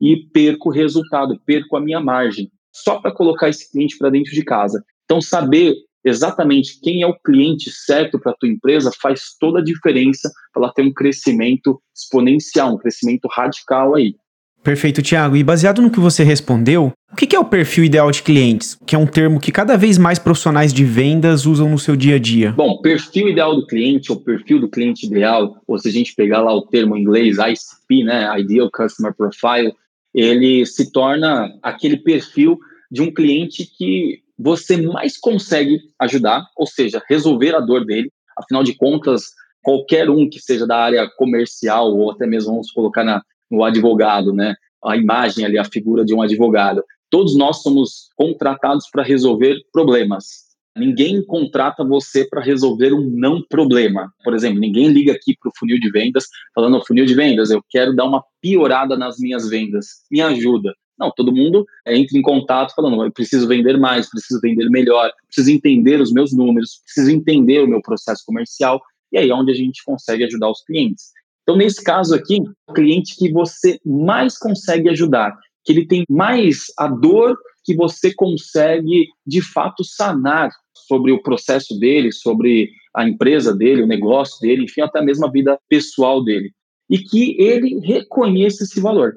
e 0.00 0.16
perco 0.32 0.68
o 0.68 0.72
resultado, 0.72 1.40
perco 1.46 1.76
a 1.76 1.80
minha 1.80 2.00
margem, 2.00 2.50
só 2.72 3.00
para 3.00 3.12
colocar 3.12 3.48
esse 3.48 3.70
cliente 3.70 3.96
para 3.96 4.10
dentro 4.10 4.32
de 4.32 4.44
casa. 4.44 4.84
Então, 5.04 5.20
saber 5.20 5.74
exatamente 6.04 6.80
quem 6.80 7.02
é 7.02 7.06
o 7.06 7.18
cliente 7.18 7.70
certo 7.70 8.18
para 8.18 8.32
a 8.32 8.34
tua 8.34 8.48
empresa 8.48 8.90
faz 9.00 9.36
toda 9.38 9.60
a 9.60 9.64
diferença 9.64 10.30
para 10.52 10.64
ela 10.64 10.72
ter 10.72 10.82
um 10.82 10.92
crescimento 10.92 11.80
exponencial, 11.94 12.74
um 12.74 12.78
crescimento 12.78 13.28
radical 13.30 13.94
aí. 13.94 14.14
Perfeito, 14.62 15.02
Tiago. 15.02 15.36
E 15.36 15.42
baseado 15.42 15.82
no 15.82 15.90
que 15.90 15.98
você 15.98 16.22
respondeu, 16.22 16.92
o 17.10 17.16
que 17.16 17.34
é 17.34 17.38
o 17.38 17.44
perfil 17.44 17.84
ideal 17.84 18.10
de 18.10 18.22
clientes? 18.22 18.78
Que 18.86 18.94
é 18.94 18.98
um 18.98 19.06
termo 19.06 19.40
que 19.40 19.50
cada 19.50 19.76
vez 19.76 19.98
mais 19.98 20.20
profissionais 20.20 20.72
de 20.72 20.84
vendas 20.84 21.46
usam 21.46 21.68
no 21.68 21.78
seu 21.78 21.96
dia 21.96 22.14
a 22.14 22.18
dia. 22.18 22.52
Bom, 22.52 22.80
perfil 22.80 23.28
ideal 23.28 23.56
do 23.56 23.66
cliente, 23.66 24.12
ou 24.12 24.20
perfil 24.20 24.60
do 24.60 24.68
cliente 24.68 25.06
ideal, 25.06 25.60
ou 25.66 25.78
se 25.78 25.88
a 25.88 25.92
gente 25.92 26.14
pegar 26.14 26.40
lá 26.42 26.54
o 26.54 26.62
termo 26.62 26.96
em 26.96 27.02
inglês, 27.02 27.38
ICP, 27.38 28.04
né, 28.04 28.38
Ideal 28.38 28.70
Customer 28.70 29.12
Profile, 29.12 29.74
ele 30.14 30.64
se 30.64 30.92
torna 30.92 31.52
aquele 31.60 31.96
perfil 31.96 32.58
de 32.90 33.02
um 33.02 33.12
cliente 33.12 33.66
que 33.66 34.20
você 34.42 34.76
mais 34.76 35.16
consegue 35.16 35.80
ajudar, 36.00 36.44
ou 36.56 36.66
seja, 36.66 37.02
resolver 37.08 37.54
a 37.54 37.60
dor 37.60 37.84
dele. 37.84 38.10
Afinal 38.36 38.64
de 38.64 38.74
contas, 38.74 39.26
qualquer 39.62 40.10
um 40.10 40.28
que 40.28 40.40
seja 40.40 40.66
da 40.66 40.76
área 40.76 41.08
comercial 41.16 41.94
ou 41.96 42.10
até 42.10 42.26
mesmo 42.26 42.52
vamos 42.52 42.70
colocar 42.70 43.04
na, 43.04 43.22
no 43.50 43.62
advogado, 43.62 44.32
né? 44.32 44.54
A 44.84 44.96
imagem 44.96 45.44
ali, 45.44 45.58
a 45.58 45.64
figura 45.64 46.04
de 46.04 46.12
um 46.12 46.20
advogado. 46.20 46.82
Todos 47.08 47.36
nós 47.36 47.62
somos 47.62 48.08
contratados 48.16 48.88
para 48.90 49.02
resolver 49.02 49.56
problemas. 49.72 50.50
Ninguém 50.76 51.22
contrata 51.24 51.84
você 51.84 52.26
para 52.26 52.42
resolver 52.42 52.94
um 52.94 53.10
não 53.10 53.42
problema. 53.42 54.10
Por 54.24 54.34
exemplo, 54.34 54.58
ninguém 54.58 54.88
liga 54.88 55.12
aqui 55.12 55.36
para 55.38 55.50
o 55.50 55.52
funil 55.56 55.78
de 55.78 55.90
vendas 55.90 56.24
falando: 56.54 56.84
funil 56.84 57.04
de 57.04 57.14
vendas, 57.14 57.50
eu 57.50 57.62
quero 57.68 57.94
dar 57.94 58.06
uma 58.06 58.24
piorada 58.40 58.96
nas 58.96 59.18
minhas 59.18 59.48
vendas. 59.48 59.86
Me 60.10 60.20
ajuda. 60.22 60.74
Não, 61.02 61.10
todo 61.16 61.34
mundo 61.34 61.66
entra 61.84 62.16
em 62.16 62.22
contato 62.22 62.72
falando, 62.76 63.04
eu 63.04 63.10
preciso 63.10 63.48
vender 63.48 63.76
mais, 63.76 64.08
preciso 64.08 64.40
vender 64.40 64.70
melhor, 64.70 65.10
preciso 65.26 65.50
entender 65.50 66.00
os 66.00 66.12
meus 66.12 66.32
números, 66.32 66.80
preciso 66.84 67.10
entender 67.10 67.60
o 67.60 67.66
meu 67.66 67.82
processo 67.82 68.22
comercial, 68.24 68.80
e 69.10 69.18
aí 69.18 69.28
é 69.28 69.34
onde 69.34 69.50
a 69.50 69.54
gente 69.54 69.82
consegue 69.84 70.22
ajudar 70.22 70.48
os 70.48 70.62
clientes. 70.62 71.10
Então, 71.42 71.56
nesse 71.56 71.82
caso 71.82 72.14
aqui, 72.14 72.40
o 72.68 72.72
cliente 72.72 73.16
que 73.16 73.32
você 73.32 73.80
mais 73.84 74.38
consegue 74.38 74.88
ajudar, 74.90 75.36
que 75.64 75.72
ele 75.72 75.86
tem 75.86 76.04
mais 76.08 76.66
a 76.78 76.86
dor 76.86 77.36
que 77.64 77.74
você 77.74 78.14
consegue, 78.14 79.08
de 79.26 79.42
fato, 79.42 79.82
sanar 79.82 80.50
sobre 80.86 81.10
o 81.10 81.20
processo 81.20 81.76
dele, 81.78 82.12
sobre 82.12 82.70
a 82.94 83.08
empresa 83.08 83.52
dele, 83.52 83.82
o 83.82 83.88
negócio 83.88 84.40
dele, 84.40 84.64
enfim, 84.64 84.82
até 84.82 85.02
mesmo 85.02 85.26
a 85.26 85.30
vida 85.30 85.58
pessoal 85.68 86.22
dele. 86.22 86.52
E 86.88 86.98
que 86.98 87.36
ele 87.40 87.80
reconheça 87.80 88.62
esse 88.62 88.80
valor. 88.80 89.16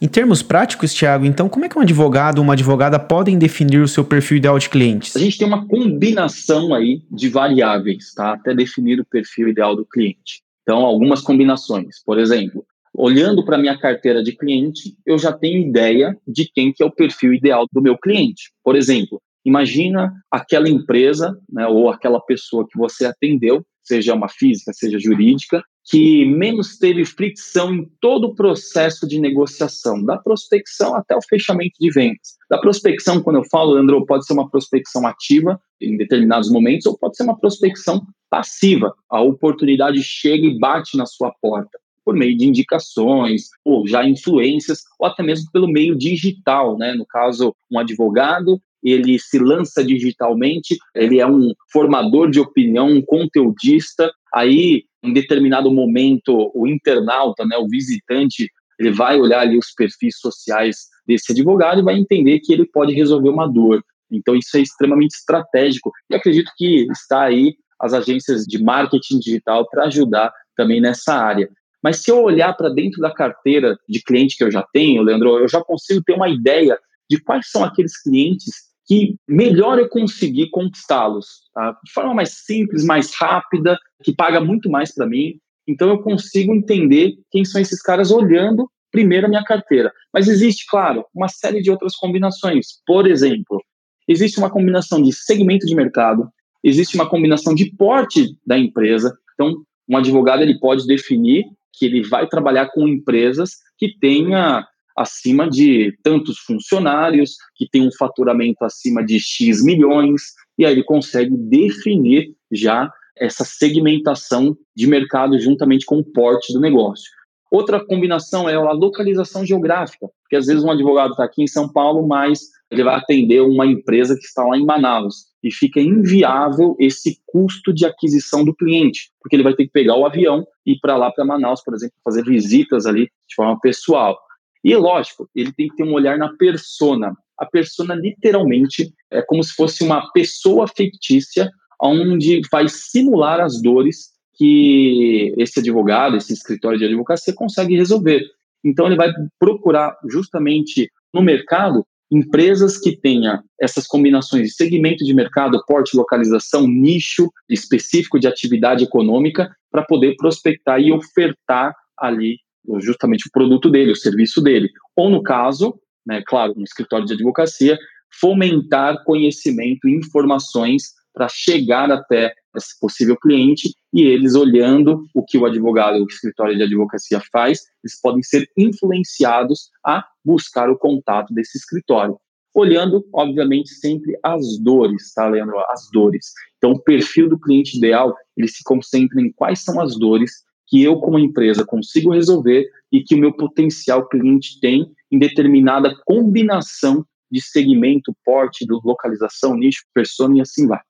Em 0.00 0.08
termos 0.08 0.42
práticos, 0.42 0.92
Thiago, 0.92 1.24
então 1.24 1.48
como 1.48 1.64
é 1.64 1.68
que 1.68 1.78
um 1.78 1.82
advogado 1.82 2.38
ou 2.38 2.44
uma 2.44 2.52
advogada 2.52 2.98
podem 2.98 3.38
definir 3.38 3.80
o 3.80 3.88
seu 3.88 4.04
perfil 4.04 4.36
ideal 4.36 4.58
de 4.58 4.68
clientes? 4.68 5.16
A 5.16 5.18
gente 5.18 5.38
tem 5.38 5.46
uma 5.46 5.66
combinação 5.66 6.74
aí 6.74 7.02
de 7.10 7.28
variáveis, 7.28 8.12
tá? 8.14 8.32
Até 8.34 8.54
definir 8.54 9.00
o 9.00 9.06
perfil 9.06 9.48
ideal 9.48 9.74
do 9.74 9.86
cliente. 9.86 10.42
Então, 10.62 10.84
algumas 10.84 11.22
combinações. 11.22 12.02
Por 12.04 12.18
exemplo, 12.18 12.64
olhando 12.92 13.44
para 13.44 13.56
minha 13.56 13.78
carteira 13.78 14.22
de 14.22 14.32
cliente, 14.32 14.94
eu 15.06 15.18
já 15.18 15.32
tenho 15.32 15.66
ideia 15.66 16.16
de 16.26 16.50
quem 16.52 16.72
que 16.72 16.82
é 16.82 16.86
o 16.86 16.90
perfil 16.90 17.32
ideal 17.32 17.66
do 17.72 17.80
meu 17.80 17.96
cliente. 17.96 18.50
Por 18.62 18.76
exemplo, 18.76 19.22
Imagina 19.46 20.12
aquela 20.28 20.68
empresa, 20.68 21.38
né, 21.48 21.68
ou 21.68 21.88
aquela 21.88 22.20
pessoa 22.20 22.66
que 22.68 22.76
você 22.76 23.06
atendeu, 23.06 23.64
seja 23.80 24.12
uma 24.12 24.28
física, 24.28 24.72
seja 24.72 24.98
jurídica, 24.98 25.62
que 25.88 26.24
menos 26.24 26.78
teve 26.78 27.04
fricção 27.04 27.72
em 27.72 27.88
todo 28.00 28.28
o 28.28 28.34
processo 28.34 29.06
de 29.06 29.20
negociação, 29.20 30.04
da 30.04 30.16
prospecção 30.16 30.96
até 30.96 31.16
o 31.16 31.22
fechamento 31.22 31.74
de 31.80 31.90
vendas. 31.90 32.36
Da 32.50 32.58
prospecção, 32.58 33.22
quando 33.22 33.36
eu 33.36 33.44
falo, 33.44 33.74
Leandro, 33.74 34.04
pode 34.04 34.26
ser 34.26 34.32
uma 34.32 34.50
prospecção 34.50 35.06
ativa 35.06 35.60
em 35.80 35.96
determinados 35.96 36.50
momentos, 36.50 36.86
ou 36.86 36.98
pode 36.98 37.16
ser 37.16 37.22
uma 37.22 37.38
prospecção 37.38 38.04
passiva. 38.28 38.92
A 39.08 39.20
oportunidade 39.20 40.02
chega 40.02 40.46
e 40.46 40.58
bate 40.58 40.96
na 40.96 41.06
sua 41.06 41.32
porta 41.40 41.78
por 42.04 42.14
meio 42.14 42.36
de 42.36 42.46
indicações, 42.46 43.48
ou 43.64 43.86
já 43.86 44.08
influências, 44.08 44.82
ou 44.98 45.08
até 45.08 45.24
mesmo 45.24 45.50
pelo 45.52 45.66
meio 45.66 45.96
digital, 45.96 46.78
né? 46.78 46.94
No 46.94 47.04
caso, 47.04 47.52
um 47.70 47.80
advogado 47.80 48.60
ele 48.82 49.18
se 49.18 49.38
lança 49.38 49.84
digitalmente, 49.84 50.78
ele 50.94 51.18
é 51.18 51.26
um 51.26 51.52
formador 51.72 52.30
de 52.30 52.38
opinião, 52.38 52.88
um 52.88 53.02
conteudista. 53.02 54.12
Aí, 54.32 54.84
em 55.06 55.12
determinado 55.12 55.70
momento, 55.70 56.50
o 56.54 56.66
internauta, 56.66 57.44
né, 57.44 57.56
o 57.56 57.68
visitante, 57.68 58.50
ele 58.78 58.90
vai 58.90 59.18
olhar 59.18 59.40
ali 59.40 59.58
os 59.58 59.72
perfis 59.72 60.18
sociais 60.18 60.76
desse 61.06 61.32
advogado 61.32 61.80
e 61.80 61.84
vai 61.84 61.96
entender 61.96 62.40
que 62.40 62.52
ele 62.52 62.66
pode 62.66 62.92
resolver 62.92 63.28
uma 63.28 63.46
dor. 63.46 63.82
Então, 64.10 64.34
isso 64.34 64.56
é 64.56 64.60
extremamente 64.60 65.14
estratégico. 65.14 65.90
E 66.10 66.14
acredito 66.14 66.50
que 66.56 66.86
está 66.90 67.22
aí 67.22 67.54
as 67.80 67.92
agências 67.92 68.44
de 68.44 68.62
marketing 68.62 69.18
digital 69.18 69.68
para 69.68 69.84
ajudar 69.84 70.32
também 70.56 70.80
nessa 70.80 71.14
área. 71.14 71.48
Mas 71.82 72.02
se 72.02 72.10
eu 72.10 72.22
olhar 72.22 72.54
para 72.54 72.68
dentro 72.68 73.00
da 73.00 73.12
carteira 73.12 73.76
de 73.88 74.02
cliente 74.02 74.36
que 74.36 74.44
eu 74.44 74.50
já 74.50 74.64
tenho, 74.72 75.02
Leandro, 75.02 75.38
eu 75.38 75.48
já 75.48 75.62
consigo 75.62 76.02
ter 76.04 76.14
uma 76.14 76.28
ideia 76.28 76.78
de 77.08 77.20
quais 77.20 77.50
são 77.50 77.62
aqueles 77.62 78.00
clientes 78.02 78.65
que 78.86 79.16
melhor 79.28 79.78
eu 79.78 79.88
conseguir 79.88 80.48
conquistá-los, 80.50 81.50
tá? 81.52 81.76
de 81.84 81.92
forma 81.92 82.14
mais 82.14 82.44
simples, 82.44 82.84
mais 82.84 83.12
rápida, 83.14 83.76
que 84.02 84.14
paga 84.14 84.40
muito 84.40 84.70
mais 84.70 84.94
para 84.94 85.06
mim. 85.06 85.38
Então 85.66 85.88
eu 85.90 85.98
consigo 85.98 86.54
entender 86.54 87.14
quem 87.30 87.44
são 87.44 87.60
esses 87.60 87.82
caras 87.82 88.10
olhando 88.10 88.70
primeiro 88.92 89.26
a 89.26 89.28
minha 89.28 89.44
carteira. 89.44 89.92
Mas 90.12 90.28
existe, 90.28 90.64
claro, 90.70 91.04
uma 91.14 91.28
série 91.28 91.60
de 91.60 91.70
outras 91.70 91.96
combinações. 91.96 92.80
Por 92.86 93.06
exemplo, 93.06 93.60
existe 94.06 94.38
uma 94.38 94.50
combinação 94.50 95.02
de 95.02 95.12
segmento 95.12 95.66
de 95.66 95.74
mercado, 95.74 96.28
existe 96.62 96.94
uma 96.94 97.08
combinação 97.08 97.54
de 97.54 97.74
porte 97.76 98.38
da 98.46 98.56
empresa. 98.56 99.16
Então, 99.34 99.62
um 99.88 99.96
advogado 99.96 100.42
ele 100.42 100.58
pode 100.58 100.86
definir 100.86 101.44
que 101.72 101.84
ele 101.84 102.02
vai 102.02 102.26
trabalhar 102.26 102.68
com 102.68 102.88
empresas 102.88 103.56
que 103.76 103.98
tenha 103.98 104.66
acima 104.96 105.48
de 105.48 105.96
tantos 106.02 106.38
funcionários, 106.38 107.36
que 107.54 107.68
tem 107.68 107.86
um 107.86 107.92
faturamento 107.98 108.64
acima 108.64 109.04
de 109.04 109.18
X 109.20 109.62
milhões, 109.62 110.22
e 110.58 110.64
aí 110.64 110.72
ele 110.72 110.84
consegue 110.84 111.36
definir 111.36 112.34
já 112.50 112.90
essa 113.18 113.44
segmentação 113.44 114.56
de 114.74 114.86
mercado 114.86 115.38
juntamente 115.38 115.84
com 115.84 115.98
o 115.98 116.04
porte 116.04 116.52
do 116.52 116.60
negócio. 116.60 117.10
Outra 117.50 117.84
combinação 117.84 118.48
é 118.48 118.54
a 118.54 118.72
localização 118.72 119.44
geográfica, 119.46 120.08
porque 120.22 120.36
às 120.36 120.46
vezes 120.46 120.64
um 120.64 120.70
advogado 120.70 121.12
está 121.12 121.24
aqui 121.24 121.42
em 121.42 121.46
São 121.46 121.72
Paulo, 121.72 122.06
mas 122.06 122.40
ele 122.70 122.82
vai 122.82 122.96
atender 122.96 123.40
uma 123.40 123.64
empresa 123.64 124.16
que 124.16 124.24
está 124.24 124.44
lá 124.44 124.56
em 124.58 124.64
Manaus 124.64 125.26
e 125.42 125.52
fica 125.52 125.80
inviável 125.80 126.74
esse 126.80 127.20
custo 127.24 127.72
de 127.72 127.86
aquisição 127.86 128.44
do 128.44 128.54
cliente, 128.54 129.10
porque 129.20 129.36
ele 129.36 129.44
vai 129.44 129.54
ter 129.54 129.66
que 129.66 129.72
pegar 129.72 129.96
o 129.96 130.04
avião 130.04 130.44
e 130.66 130.72
ir 130.72 130.80
para 130.80 130.96
lá 130.96 131.12
para 131.12 131.24
Manaus, 131.24 131.62
por 131.62 131.74
exemplo, 131.74 131.94
fazer 132.04 132.24
visitas 132.24 132.84
ali 132.84 133.04
de 133.28 133.34
forma 133.36 133.58
pessoal. 133.60 134.18
E 134.64 134.74
lógico, 134.74 135.28
ele 135.34 135.52
tem 135.52 135.68
que 135.68 135.76
ter 135.76 135.84
um 135.84 135.92
olhar 135.92 136.18
na 136.18 136.34
persona. 136.36 137.16
A 137.38 137.46
persona 137.46 137.94
literalmente 137.94 138.92
é 139.10 139.22
como 139.22 139.42
se 139.42 139.52
fosse 139.52 139.84
uma 139.84 140.10
pessoa 140.12 140.66
fictícia 140.66 141.50
onde 141.80 142.40
vai 142.50 142.68
simular 142.68 143.40
as 143.40 143.60
dores 143.60 144.16
que 144.34 145.34
esse 145.36 145.60
advogado, 145.60 146.16
esse 146.16 146.32
escritório 146.32 146.78
de 146.78 146.84
advocacia 146.84 147.34
consegue 147.34 147.76
resolver. 147.76 148.22
Então 148.64 148.86
ele 148.86 148.96
vai 148.96 149.10
procurar 149.38 149.96
justamente 150.08 150.90
no 151.12 151.22
mercado 151.22 151.86
empresas 152.10 152.78
que 152.78 152.96
tenha 152.96 153.42
essas 153.60 153.86
combinações 153.86 154.48
de 154.48 154.54
segmento 154.54 155.04
de 155.04 155.14
mercado, 155.14 155.62
porte, 155.66 155.96
localização, 155.96 156.66
nicho 156.66 157.30
específico 157.48 158.18
de 158.18 158.28
atividade 158.28 158.84
econômica 158.84 159.50
para 159.70 159.84
poder 159.84 160.14
prospectar 160.16 160.80
e 160.80 160.92
ofertar 160.92 161.74
ali 161.98 162.38
justamente 162.80 163.28
o 163.28 163.30
produto 163.30 163.70
dele, 163.70 163.92
o 163.92 163.96
serviço 163.96 164.42
dele. 164.42 164.70
Ou 164.94 165.10
no 165.10 165.22
caso, 165.22 165.78
né, 166.06 166.22
claro, 166.26 166.54
no 166.56 166.64
escritório 166.64 167.06
de 167.06 167.14
advocacia, 167.14 167.78
fomentar 168.20 169.04
conhecimento 169.04 169.88
e 169.88 169.96
informações 169.96 170.94
para 171.12 171.28
chegar 171.28 171.90
até 171.90 172.34
esse 172.54 172.78
possível 172.78 173.16
cliente 173.16 173.74
e 173.92 174.02
eles 174.02 174.34
olhando 174.34 175.02
o 175.14 175.24
que 175.24 175.38
o 175.38 175.46
advogado, 175.46 176.02
o 176.02 176.06
escritório 176.06 176.56
de 176.56 176.62
advocacia 176.62 177.20
faz, 177.32 177.62
eles 177.82 177.98
podem 178.00 178.22
ser 178.22 178.48
influenciados 178.56 179.70
a 179.84 180.04
buscar 180.24 180.68
o 180.68 180.76
contato 180.76 181.32
desse 181.32 181.56
escritório. 181.56 182.18
Olhando, 182.54 183.06
obviamente, 183.12 183.70
sempre 183.70 184.18
as 184.22 184.58
dores, 184.58 185.12
tá, 185.14 185.28
Leandro? 185.28 185.58
As 185.68 185.90
dores. 185.92 186.32
Então, 186.56 186.72
o 186.72 186.82
perfil 186.82 187.28
do 187.28 187.38
cliente 187.38 187.76
ideal, 187.76 188.14
ele 188.36 188.48
se 188.48 188.62
concentra 188.64 189.20
em 189.20 189.30
quais 189.32 189.62
são 189.62 189.80
as 189.80 189.98
dores 189.98 190.44
que 190.66 190.82
eu, 190.82 190.96
como 190.96 191.18
empresa, 191.18 191.64
consigo 191.64 192.12
resolver 192.12 192.66
e 192.92 193.02
que 193.02 193.14
o 193.14 193.18
meu 193.18 193.32
potencial 193.32 194.08
cliente 194.08 194.58
tem 194.60 194.90
em 195.10 195.18
determinada 195.18 195.94
combinação 196.04 197.04
de 197.30 197.40
segmento, 197.40 198.14
porte, 198.24 198.66
localização, 198.68 199.56
nicho, 199.56 199.82
persona 199.94 200.38
e 200.38 200.40
assim 200.40 200.66
vai. 200.66 200.80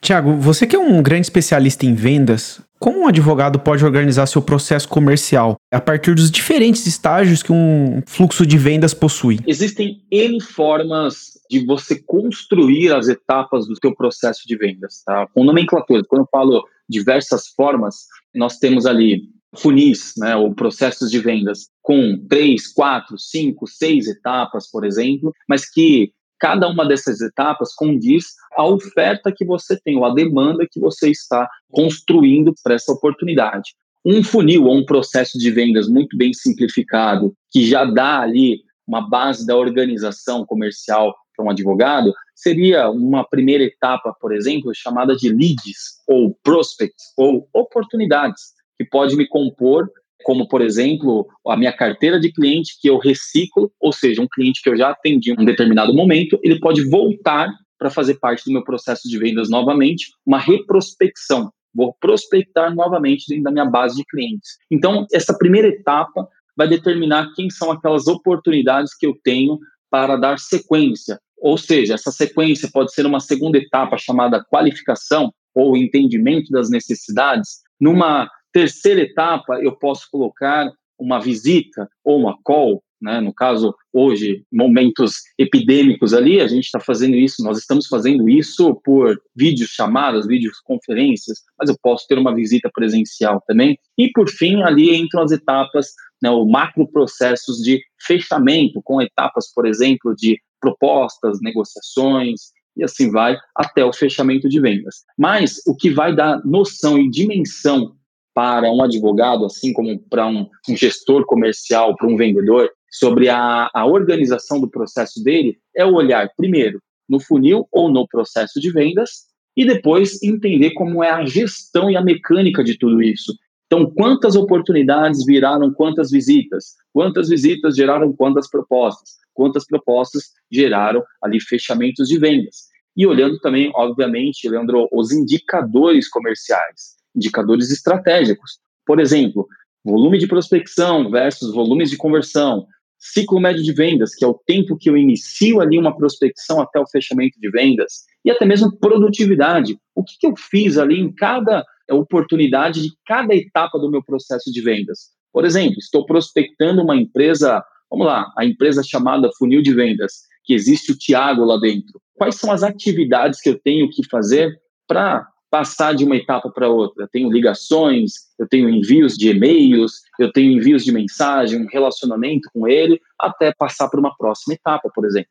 Tiago, 0.00 0.36
você 0.36 0.66
que 0.66 0.76
é 0.76 0.78
um 0.78 1.02
grande 1.02 1.26
especialista 1.26 1.86
em 1.86 1.94
vendas, 1.94 2.60
como 2.78 3.00
um 3.00 3.06
advogado 3.06 3.58
pode 3.58 3.82
organizar 3.82 4.26
seu 4.26 4.42
processo 4.42 4.86
comercial 4.86 5.56
a 5.72 5.80
partir 5.80 6.14
dos 6.14 6.30
diferentes 6.30 6.86
estágios 6.86 7.42
que 7.42 7.50
um 7.50 8.02
fluxo 8.06 8.44
de 8.44 8.58
vendas 8.58 8.92
possui? 8.92 9.40
Existem 9.46 10.02
N 10.10 10.42
formas 10.42 11.38
de 11.48 11.64
você 11.64 11.98
construir 11.98 12.92
as 12.92 13.08
etapas 13.08 13.66
do 13.66 13.74
seu 13.76 13.94
processo 13.94 14.42
de 14.46 14.56
vendas, 14.56 15.02
tá? 15.06 15.26
Com 15.32 15.42
nomenclatura. 15.42 16.02
Quando 16.06 16.22
eu 16.22 16.28
falo 16.30 16.62
diversas 16.88 17.48
formas, 17.48 18.06
nós 18.34 18.58
temos 18.58 18.86
ali 18.86 19.22
funis, 19.56 20.14
né, 20.18 20.34
ou 20.34 20.54
processos 20.54 21.10
de 21.10 21.18
vendas 21.20 21.68
com 21.82 22.18
três, 22.28 22.72
quatro, 22.72 23.18
cinco, 23.18 23.66
seis 23.66 24.08
etapas, 24.08 24.68
por 24.70 24.84
exemplo, 24.84 25.32
mas 25.48 25.70
que 25.70 26.12
cada 26.38 26.68
uma 26.68 26.86
dessas 26.86 27.20
etapas 27.20 27.74
condiz 27.74 28.26
a 28.56 28.66
oferta 28.66 29.32
que 29.34 29.44
você 29.44 29.80
tem, 29.80 29.96
ou 29.96 30.04
a 30.04 30.12
demanda 30.12 30.66
que 30.70 30.80
você 30.80 31.10
está 31.10 31.48
construindo 31.70 32.52
para 32.62 32.74
essa 32.74 32.92
oportunidade. 32.92 33.74
Um 34.04 34.22
funil 34.22 34.64
ou 34.64 34.76
um 34.76 34.84
processo 34.84 35.38
de 35.38 35.50
vendas 35.50 35.88
muito 35.88 36.16
bem 36.16 36.32
simplificado, 36.34 37.32
que 37.50 37.64
já 37.64 37.84
dá 37.84 38.20
ali 38.20 38.60
uma 38.86 39.08
base 39.08 39.46
da 39.46 39.56
organização 39.56 40.44
comercial 40.44 41.14
para 41.36 41.44
um 41.44 41.50
advogado, 41.50 42.12
seria 42.34 42.90
uma 42.90 43.24
primeira 43.24 43.64
etapa, 43.64 44.14
por 44.20 44.34
exemplo, 44.34 44.72
chamada 44.74 45.14
de 45.16 45.28
leads, 45.28 46.02
ou 46.08 46.36
prospects, 46.42 47.12
ou 47.16 47.48
oportunidades, 47.52 48.52
que 48.78 48.84
pode 48.84 49.16
me 49.16 49.26
compor 49.26 49.90
como, 50.24 50.48
por 50.48 50.62
exemplo, 50.62 51.28
a 51.46 51.56
minha 51.56 51.72
carteira 51.72 52.18
de 52.18 52.32
cliente 52.32 52.78
que 52.80 52.88
eu 52.88 52.98
reciclo, 52.98 53.70
ou 53.78 53.92
seja, 53.92 54.22
um 54.22 54.28
cliente 54.28 54.62
que 54.62 54.70
eu 54.70 54.76
já 54.76 54.90
atendi 54.90 55.30
em 55.30 55.40
um 55.40 55.44
determinado 55.44 55.94
momento, 55.94 56.40
ele 56.42 56.58
pode 56.58 56.88
voltar 56.88 57.52
para 57.78 57.90
fazer 57.90 58.14
parte 58.14 58.44
do 58.46 58.52
meu 58.52 58.64
processo 58.64 59.06
de 59.06 59.18
vendas 59.18 59.50
novamente, 59.50 60.06
uma 60.24 60.38
reprospecção. 60.38 61.50
Vou 61.74 61.94
prospectar 62.00 62.74
novamente 62.74 63.26
dentro 63.28 63.44
da 63.44 63.50
minha 63.50 63.66
base 63.66 63.96
de 63.96 64.04
clientes. 64.04 64.56
Então, 64.70 65.06
essa 65.12 65.36
primeira 65.36 65.68
etapa 65.68 66.26
vai 66.56 66.68
determinar 66.68 67.32
quem 67.34 67.50
são 67.50 67.70
aquelas 67.70 68.06
oportunidades 68.06 68.96
que 68.96 69.06
eu 69.06 69.14
tenho 69.22 69.58
para 69.94 70.16
dar 70.16 70.40
sequência. 70.40 71.20
Ou 71.38 71.56
seja, 71.56 71.94
essa 71.94 72.10
sequência 72.10 72.68
pode 72.72 72.92
ser 72.92 73.06
uma 73.06 73.20
segunda 73.20 73.58
etapa 73.58 73.96
chamada 73.96 74.44
qualificação 74.44 75.32
ou 75.54 75.76
entendimento 75.76 76.50
das 76.50 76.68
necessidades. 76.68 77.60
Numa 77.80 78.28
terceira 78.52 79.02
etapa, 79.02 79.60
eu 79.62 79.70
posso 79.70 80.08
colocar 80.10 80.68
uma 80.98 81.20
visita 81.20 81.88
ou 82.02 82.18
uma 82.18 82.36
call, 82.42 82.82
né? 83.00 83.20
no 83.20 83.32
caso, 83.32 83.72
hoje, 83.92 84.42
momentos 84.52 85.12
epidêmicos 85.38 86.12
ali, 86.12 86.40
a 86.40 86.48
gente 86.48 86.64
está 86.64 86.80
fazendo 86.80 87.14
isso, 87.14 87.44
nós 87.44 87.58
estamos 87.58 87.86
fazendo 87.86 88.28
isso 88.28 88.74
por 88.84 89.16
vídeos 89.36 89.70
chamadas, 89.70 90.26
vídeos 90.26 90.58
conferências, 90.64 91.38
mas 91.56 91.68
eu 91.68 91.76
posso 91.80 92.04
ter 92.08 92.18
uma 92.18 92.34
visita 92.34 92.68
presencial 92.74 93.40
também. 93.46 93.78
E, 93.96 94.10
por 94.10 94.28
fim, 94.28 94.60
ali 94.62 94.96
entram 94.96 95.22
as 95.22 95.30
etapas, 95.30 95.92
né, 96.24 96.30
o 96.30 96.46
macro 96.46 96.88
processos 96.88 97.58
de 97.58 97.82
fechamento, 98.00 98.80
com 98.82 99.02
etapas, 99.02 99.52
por 99.52 99.66
exemplo, 99.66 100.14
de 100.16 100.40
propostas, 100.58 101.38
negociações, 101.42 102.40
e 102.74 102.82
assim 102.82 103.10
vai 103.10 103.36
até 103.54 103.84
o 103.84 103.92
fechamento 103.92 104.48
de 104.48 104.58
vendas. 104.58 105.04
Mas 105.18 105.60
o 105.66 105.76
que 105.76 105.90
vai 105.90 106.16
dar 106.16 106.40
noção 106.42 106.98
e 106.98 107.10
dimensão 107.10 107.94
para 108.32 108.72
um 108.72 108.82
advogado, 108.82 109.44
assim 109.44 109.72
como 109.74 109.98
para 110.08 110.26
um, 110.26 110.48
um 110.68 110.74
gestor 110.74 111.26
comercial, 111.26 111.94
para 111.94 112.08
um 112.08 112.16
vendedor, 112.16 112.70
sobre 112.90 113.28
a, 113.28 113.68
a 113.74 113.86
organização 113.86 114.58
do 114.58 114.70
processo 114.70 115.22
dele, 115.22 115.58
é 115.76 115.84
o 115.84 115.92
olhar, 115.92 116.30
primeiro, 116.36 116.80
no 117.06 117.20
funil 117.20 117.68
ou 117.70 117.90
no 117.90 118.08
processo 118.08 118.58
de 118.58 118.72
vendas, 118.72 119.24
e 119.54 119.66
depois 119.66 120.22
entender 120.22 120.70
como 120.70 121.04
é 121.04 121.10
a 121.10 121.24
gestão 121.26 121.90
e 121.90 121.96
a 121.96 122.02
mecânica 122.02 122.64
de 122.64 122.78
tudo 122.78 123.02
isso. 123.02 123.34
Então, 123.74 123.90
quantas 123.90 124.36
oportunidades 124.36 125.24
viraram 125.26 125.74
quantas 125.74 126.08
visitas? 126.08 126.76
Quantas 126.92 127.28
visitas 127.28 127.74
geraram 127.74 128.12
quantas 128.12 128.48
propostas? 128.48 129.16
Quantas 129.32 129.66
propostas 129.66 130.30
geraram 130.48 131.02
ali 131.20 131.40
fechamentos 131.40 132.06
de 132.06 132.16
vendas? 132.16 132.68
E 132.96 133.04
olhando 133.04 133.36
também, 133.40 133.72
obviamente, 133.74 134.48
Leandro, 134.48 134.88
os 134.92 135.10
indicadores 135.10 136.08
comerciais, 136.08 136.94
indicadores 137.16 137.72
estratégicos. 137.72 138.60
Por 138.86 139.00
exemplo, 139.00 139.44
volume 139.84 140.18
de 140.18 140.28
prospecção 140.28 141.10
versus 141.10 141.52
volumes 141.52 141.90
de 141.90 141.96
conversão, 141.96 142.68
ciclo 142.96 143.40
médio 143.40 143.64
de 143.64 143.72
vendas, 143.72 144.14
que 144.14 144.24
é 144.24 144.28
o 144.28 144.40
tempo 144.46 144.76
que 144.78 144.88
eu 144.88 144.96
inicio 144.96 145.60
ali 145.60 145.76
uma 145.76 145.96
prospecção 145.96 146.60
até 146.60 146.78
o 146.78 146.86
fechamento 146.86 147.40
de 147.40 147.50
vendas, 147.50 148.04
e 148.24 148.30
até 148.30 148.46
mesmo 148.46 148.78
produtividade. 148.78 149.76
O 149.96 150.04
que, 150.04 150.16
que 150.20 150.26
eu 150.28 150.34
fiz 150.36 150.78
ali 150.78 151.00
em 151.00 151.12
cada 151.12 151.64
oportunidade 151.92 152.82
de 152.82 152.92
cada 153.06 153.34
etapa 153.34 153.78
do 153.78 153.90
meu 153.90 154.02
processo 154.02 154.50
de 154.50 154.60
vendas? 154.60 155.10
Por 155.32 155.44
exemplo, 155.44 155.78
estou 155.78 156.06
prospectando 156.06 156.82
uma 156.82 156.96
empresa, 156.96 157.62
vamos 157.90 158.06
lá, 158.06 158.32
a 158.36 158.44
empresa 158.44 158.82
chamada 158.82 159.30
Funil 159.36 159.62
de 159.62 159.74
Vendas, 159.74 160.22
que 160.44 160.54
existe 160.54 160.92
o 160.92 160.96
Tiago 160.96 161.44
lá 161.44 161.58
dentro. 161.58 162.00
Quais 162.14 162.36
são 162.36 162.52
as 162.52 162.62
atividades 162.62 163.40
que 163.40 163.48
eu 163.48 163.58
tenho 163.58 163.90
que 163.90 164.08
fazer 164.08 164.56
para 164.86 165.26
passar 165.54 165.94
de 165.94 166.04
uma 166.04 166.16
etapa 166.16 166.50
para 166.50 166.68
outra. 166.68 167.04
Eu 167.04 167.08
tenho 167.08 167.30
ligações, 167.30 168.14
eu 168.36 168.48
tenho 168.48 168.68
envios 168.68 169.16
de 169.16 169.28
e-mails, 169.28 170.02
eu 170.18 170.32
tenho 170.32 170.50
envios 170.50 170.84
de 170.84 170.90
mensagem, 170.90 171.62
um 171.62 171.68
relacionamento 171.68 172.50
com 172.52 172.66
ele, 172.66 173.00
até 173.16 173.54
passar 173.56 173.88
para 173.88 174.00
uma 174.00 174.12
próxima 174.16 174.54
etapa, 174.54 174.90
por 174.92 175.06
exemplo. 175.06 175.30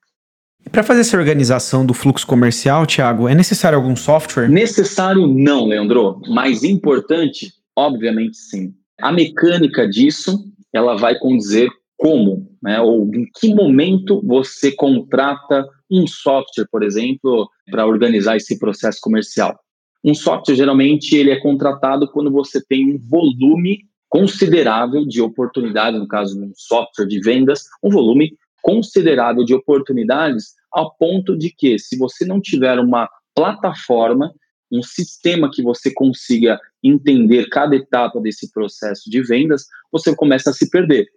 Para 0.74 0.82
fazer 0.82 1.02
essa 1.02 1.16
organização 1.16 1.86
do 1.86 1.94
fluxo 1.94 2.26
comercial, 2.26 2.84
Tiago, 2.88 3.30
é 3.30 3.36
necessário 3.36 3.78
algum 3.78 3.96
software? 3.96 4.50
Necessário 4.50 5.28
não, 5.28 5.68
Leandro, 5.68 6.20
mas 6.28 6.64
importante, 6.64 7.54
obviamente 7.76 8.38
sim. 8.38 8.74
A 9.00 9.12
mecânica 9.12 9.88
disso, 9.88 10.44
ela 10.74 10.96
vai 10.98 11.16
condizer 11.20 11.70
como, 11.96 12.50
né, 12.60 12.82
ou 12.82 13.06
em 13.14 13.28
que 13.40 13.54
momento 13.54 14.20
você 14.26 14.72
contrata 14.72 15.64
um 15.92 16.08
software, 16.08 16.66
por 16.72 16.82
exemplo, 16.82 17.48
para 17.70 17.86
organizar 17.86 18.36
esse 18.36 18.58
processo 18.58 18.98
comercial. 19.00 19.56
Um 20.04 20.16
software, 20.16 20.56
geralmente, 20.56 21.16
ele 21.16 21.30
é 21.30 21.40
contratado 21.40 22.10
quando 22.12 22.32
você 22.32 22.60
tem 22.68 22.96
um 22.96 22.98
volume 22.98 23.82
considerável 24.10 25.06
de 25.06 25.22
oportunidades, 25.22 26.00
no 26.00 26.08
caso 26.08 26.34
de 26.34 26.44
um 26.44 26.52
software 26.56 27.06
de 27.06 27.20
vendas, 27.20 27.66
um 27.84 27.92
volume 27.92 28.36
considerável 28.64 29.44
de 29.44 29.54
oportunidades, 29.54 30.54
ao 30.74 30.96
ponto 30.96 31.38
de 31.38 31.54
que, 31.56 31.78
se 31.78 31.98
você 31.98 32.26
não 32.26 32.42
tiver 32.42 32.80
uma 32.80 33.10
plataforma, 33.36 34.34
um 34.72 34.82
sistema 34.82 35.50
que 35.52 35.62
você 35.62 35.94
consiga 35.94 36.60
entender 36.84 37.48
cada 37.50 37.76
etapa 37.76 38.20
desse 38.20 38.52
processo 38.52 39.10
de 39.10 39.22
vendas, 39.22 39.66
você 39.92 40.16
começa 40.16 40.50
a 40.50 40.54
se 40.54 40.70
perder. 40.70 41.08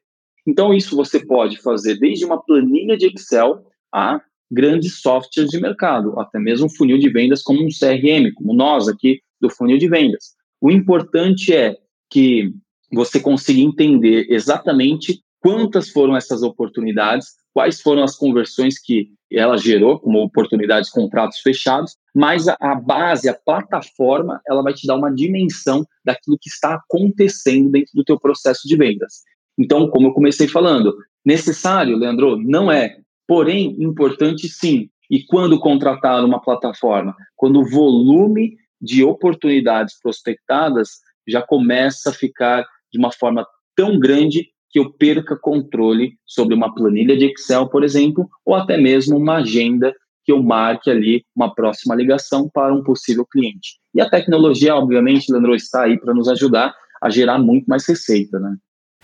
Então, 0.46 0.72
isso 0.72 0.94
você 0.94 1.25
pode 1.25 1.56
fazer 1.60 1.98
desde 1.98 2.25
uma 2.25 2.40
planilha 2.40 2.96
de 2.96 3.06
Excel 3.06 3.66
a 3.92 4.20
grandes 4.50 5.00
softwares 5.00 5.50
de 5.50 5.60
mercado, 5.60 6.18
até 6.20 6.38
mesmo 6.38 6.66
um 6.66 6.70
funil 6.70 6.98
de 6.98 7.08
vendas 7.08 7.42
como 7.42 7.64
um 7.64 7.68
CRM, 7.68 8.32
como 8.34 8.54
nós 8.54 8.86
aqui 8.88 9.20
do 9.40 9.50
funil 9.50 9.78
de 9.78 9.88
vendas. 9.88 10.34
O 10.60 10.70
importante 10.70 11.52
é 11.52 11.76
que 12.10 12.52
você 12.92 13.18
consiga 13.18 13.60
entender 13.60 14.26
exatamente 14.30 15.20
quantas 15.40 15.90
foram 15.90 16.16
essas 16.16 16.42
oportunidades, 16.42 17.28
quais 17.52 17.80
foram 17.80 18.04
as 18.04 18.16
conversões 18.16 18.78
que 18.78 19.10
ela 19.33 19.56
gerou, 19.56 19.99
como 19.99 20.23
oportunidades, 20.23 20.90
contratos 20.90 21.40
fechados, 21.40 21.97
mas 22.14 22.49
a, 22.49 22.56
a, 22.61 22.75
base, 22.75 23.28
a 23.28 23.35
plataforma, 23.35 24.40
ela 24.47 24.62
vai 24.62 24.73
te 24.73 24.87
dar 24.87 24.95
uma 24.95 25.12
dimensão 25.12 25.85
daquilo 26.04 26.38
que 26.40 26.49
está 26.49 26.75
acontecendo 26.75 27.71
dentro 27.71 27.90
do 27.95 28.04
teu 28.04 28.18
processo 28.18 28.68
de 28.68 28.76
vendas. 28.76 29.23
Então, 29.59 29.88
como 29.88 30.09
eu 30.09 30.12
comecei 30.12 30.47
falando, 30.47 30.95
necessário, 31.25 31.97
Leandro, 31.97 32.37
não 32.37 32.71
é 32.71 32.99
porém 33.26 33.76
importante 33.80 34.49
sim. 34.49 34.88
E 35.11 35.25
quando 35.25 35.59
contratar 35.59 36.25
uma 36.25 36.40
plataforma? 36.40 37.14
Quando 37.35 37.61
o 37.61 37.68
volume 37.68 38.56
de 38.80 39.02
oportunidades 39.02 39.99
prospectadas 40.00 41.00
já 41.26 41.42
começa 41.42 42.11
a 42.11 42.12
ficar 42.12 42.64
de 42.92 42.99
uma 42.99 43.11
forma 43.11 43.47
tão 43.75 43.99
grande 43.99 44.49
que 44.76 44.80
eu 44.80 44.92
perca 44.92 45.35
controle 45.35 46.18
sobre 46.26 46.54
uma 46.54 46.75
planilha 46.75 47.17
de 47.17 47.25
Excel, 47.25 47.67
por 47.67 47.82
exemplo, 47.82 48.28
ou 48.45 48.54
até 48.54 48.76
mesmo 48.76 49.17
uma 49.17 49.36
agenda 49.36 49.95
que 50.23 50.30
eu 50.30 50.43
marque 50.43 50.91
ali 50.91 51.25
uma 51.34 51.54
próxima 51.54 51.95
ligação 51.95 52.47
para 52.52 52.75
um 52.75 52.82
possível 52.82 53.25
cliente. 53.25 53.78
E 53.95 54.02
a 54.02 54.10
tecnologia, 54.10 54.76
obviamente, 54.76 55.32
Leandro, 55.32 55.54
está 55.54 55.84
aí 55.84 55.99
para 55.99 56.12
nos 56.12 56.28
ajudar 56.28 56.75
a 57.02 57.08
gerar 57.08 57.39
muito 57.39 57.65
mais 57.65 57.89
receita, 57.89 58.39
né? 58.39 58.54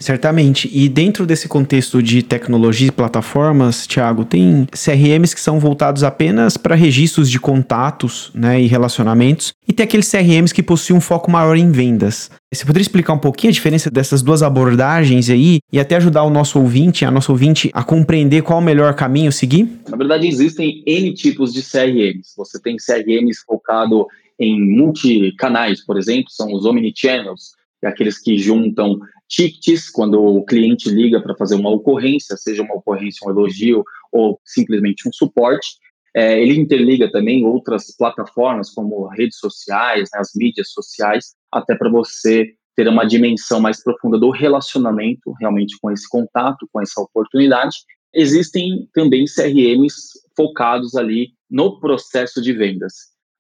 Certamente. 0.03 0.69
E 0.73 0.89
dentro 0.89 1.25
desse 1.25 1.49
contexto 1.49 2.03
de 2.03 2.25
tecnologia 2.25 2.89
e 2.89 2.91
plataformas, 2.91 3.87
Thiago, 3.87 4.25
tem 4.25 4.67
CRMs 4.67 5.33
que 5.33 5.41
são 5.41 5.61
voltados 5.61 6.03
apenas 6.03 6.57
para 6.57 6.75
registros 6.75 7.31
de 7.31 7.39
contatos 7.39 8.33
né, 8.35 8.61
e 8.61 8.67
relacionamentos, 8.67 9.53
e 9.67 9.73
tem 9.73 9.85
aqueles 9.85 10.11
CRMs 10.11 10.53
que 10.53 10.63
possuem 10.63 10.99
um 10.99 11.01
foco 11.01 11.31
maior 11.31 11.57
em 11.57 11.71
vendas. 11.71 12.31
Você 12.53 12.65
poderia 12.65 12.83
explicar 12.83 13.13
um 13.13 13.19
pouquinho 13.19 13.51
a 13.51 13.55
diferença 13.55 13.91
dessas 13.91 14.23
duas 14.23 14.43
abordagens 14.43 15.31
aí 15.31 15.61
e 15.73 15.79
até 15.79 15.95
ajudar 15.97 16.25
o 16.25 16.31
nosso 16.31 16.59
ouvinte, 16.59 17.05
a 17.05 17.11
nosso 17.11 17.31
ouvinte, 17.31 17.71
a 17.73 17.85
compreender 17.85 18.43
qual 18.43 18.59
o 18.59 18.63
melhor 18.63 18.95
caminho 18.95 19.31
seguir? 19.31 19.69
Na 19.89 19.97
verdade, 19.97 20.27
existem 20.27 20.83
N 20.85 21.15
tipos 21.15 21.53
de 21.53 21.63
CRMs. 21.63 22.35
Você 22.37 22.61
tem 22.61 22.77
CRMs 22.77 23.45
focado 23.47 24.07
em 24.39 24.61
multicanais, 24.61 25.85
por 25.85 25.97
exemplo, 25.97 26.29
são 26.31 26.53
os 26.53 26.67
omnichannels, 26.67 27.53
aqueles 27.87 28.19
que 28.19 28.39
juntam 28.39 28.99
tickets, 29.29 29.91
quando 29.91 30.23
o 30.23 30.45
cliente 30.45 30.91
liga 30.91 31.21
para 31.21 31.35
fazer 31.37 31.55
uma 31.55 31.71
ocorrência, 31.71 32.37
seja 32.37 32.63
uma 32.63 32.75
ocorrência, 32.75 33.27
um 33.27 33.31
elogio 33.31 33.83
ou 34.13 34.39
simplesmente 34.45 35.09
um 35.09 35.13
suporte. 35.13 35.69
É, 36.15 36.41
ele 36.41 36.61
interliga 36.61 37.11
também 37.11 37.45
outras 37.45 37.97
plataformas, 37.97 38.71
como 38.71 39.07
redes 39.09 39.39
sociais, 39.39 40.11
né, 40.13 40.21
as 40.21 40.31
mídias 40.35 40.71
sociais, 40.71 41.35
até 41.51 41.75
para 41.75 41.91
você 41.91 42.53
ter 42.77 42.89
uma 42.89 43.05
dimensão 43.05 43.61
mais 43.61 43.83
profunda 43.83 44.19
do 44.19 44.31
relacionamento 44.31 45.33
realmente 45.41 45.77
com 45.81 45.91
esse 45.91 46.09
contato, 46.09 46.69
com 46.73 46.81
essa 46.81 47.01
oportunidade. 47.01 47.77
Existem 48.15 48.89
também 48.93 49.25
CRMs 49.25 49.95
focados 50.37 50.95
ali 50.95 51.31
no 51.51 51.81
processo 51.81 52.41
de 52.43 52.53
vendas, 52.53 52.93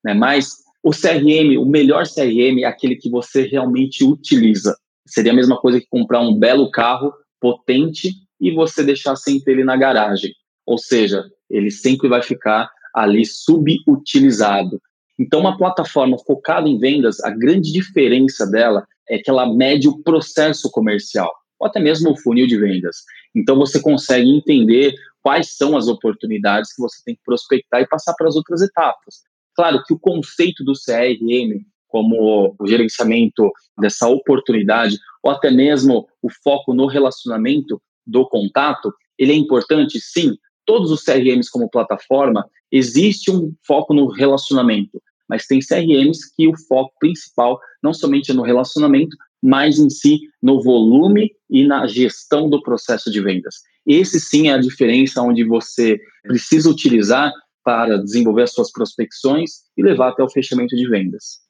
né? 0.04 0.14
Mas 0.14 0.56
o 0.82 0.90
CRM, 0.90 1.56
o 1.58 1.64
melhor 1.64 2.04
CRM 2.06 2.60
é 2.62 2.64
aquele 2.64 2.96
que 2.96 3.08
você 3.08 3.42
realmente 3.42 4.04
utiliza. 4.04 4.76
Seria 5.06 5.32
a 5.32 5.34
mesma 5.34 5.56
coisa 5.56 5.80
que 5.80 5.86
comprar 5.88 6.20
um 6.20 6.36
belo 6.36 6.70
carro 6.70 7.12
potente 7.40 8.10
e 8.40 8.50
você 8.50 8.82
deixar 8.82 9.14
sempre 9.14 9.52
ele 9.52 9.64
na 9.64 9.76
garagem. 9.76 10.32
Ou 10.66 10.76
seja, 10.78 11.24
ele 11.48 11.70
sempre 11.70 12.08
vai 12.08 12.22
ficar 12.22 12.68
ali 12.94 13.24
subutilizado. 13.24 14.80
Então, 15.18 15.40
uma 15.40 15.56
plataforma 15.56 16.16
focada 16.18 16.68
em 16.68 16.78
vendas, 16.78 17.20
a 17.20 17.30
grande 17.30 17.72
diferença 17.72 18.46
dela 18.46 18.84
é 19.08 19.18
que 19.18 19.30
ela 19.30 19.52
mede 19.52 19.88
o 19.88 20.02
processo 20.02 20.70
comercial, 20.70 21.32
ou 21.60 21.66
até 21.66 21.78
mesmo 21.78 22.10
o 22.10 22.16
funil 22.16 22.46
de 22.46 22.58
vendas. 22.58 22.96
Então, 23.34 23.56
você 23.56 23.80
consegue 23.80 24.28
entender 24.28 24.94
quais 25.22 25.56
são 25.56 25.76
as 25.76 25.86
oportunidades 25.86 26.74
que 26.74 26.82
você 26.82 27.02
tem 27.04 27.14
que 27.14 27.22
prospectar 27.24 27.80
e 27.80 27.86
passar 27.86 28.14
para 28.14 28.26
as 28.26 28.34
outras 28.34 28.62
etapas. 28.62 29.22
Claro 29.54 29.82
que 29.84 29.92
o 29.92 29.98
conceito 29.98 30.64
do 30.64 30.72
CRM 30.72 31.64
como 31.92 32.56
o 32.58 32.66
gerenciamento 32.66 33.52
dessa 33.78 34.08
oportunidade, 34.08 34.98
ou 35.22 35.30
até 35.30 35.50
mesmo 35.50 36.08
o 36.22 36.30
foco 36.42 36.72
no 36.72 36.86
relacionamento 36.86 37.80
do 38.06 38.26
contato, 38.26 38.92
ele 39.18 39.32
é 39.32 39.36
importante, 39.36 40.00
sim. 40.00 40.34
Todos 40.64 40.90
os 40.90 41.04
CRMs 41.04 41.50
como 41.50 41.68
plataforma, 41.68 42.48
existe 42.70 43.30
um 43.30 43.52
foco 43.66 43.92
no 43.92 44.08
relacionamento, 44.08 45.00
mas 45.28 45.46
tem 45.46 45.60
CRMs 45.60 46.34
que 46.34 46.48
o 46.48 46.56
foco 46.66 46.94
principal 46.98 47.60
não 47.82 47.92
somente 47.92 48.30
é 48.30 48.34
no 48.34 48.42
relacionamento, 48.42 49.14
mas 49.42 49.78
em 49.78 49.90
si 49.90 50.20
no 50.42 50.62
volume 50.62 51.30
e 51.50 51.66
na 51.66 51.86
gestão 51.86 52.48
do 52.48 52.62
processo 52.62 53.10
de 53.10 53.20
vendas. 53.20 53.56
Esse 53.84 54.18
sim 54.18 54.48
é 54.48 54.54
a 54.54 54.60
diferença 54.60 55.20
onde 55.20 55.44
você 55.44 56.00
precisa 56.22 56.70
utilizar 56.70 57.32
para 57.64 57.98
desenvolver 57.98 58.42
as 58.42 58.52
suas 58.52 58.70
prospecções 58.70 59.50
e 59.76 59.82
levar 59.82 60.10
até 60.10 60.22
o 60.22 60.30
fechamento 60.30 60.74
de 60.76 60.88
vendas. 60.88 61.40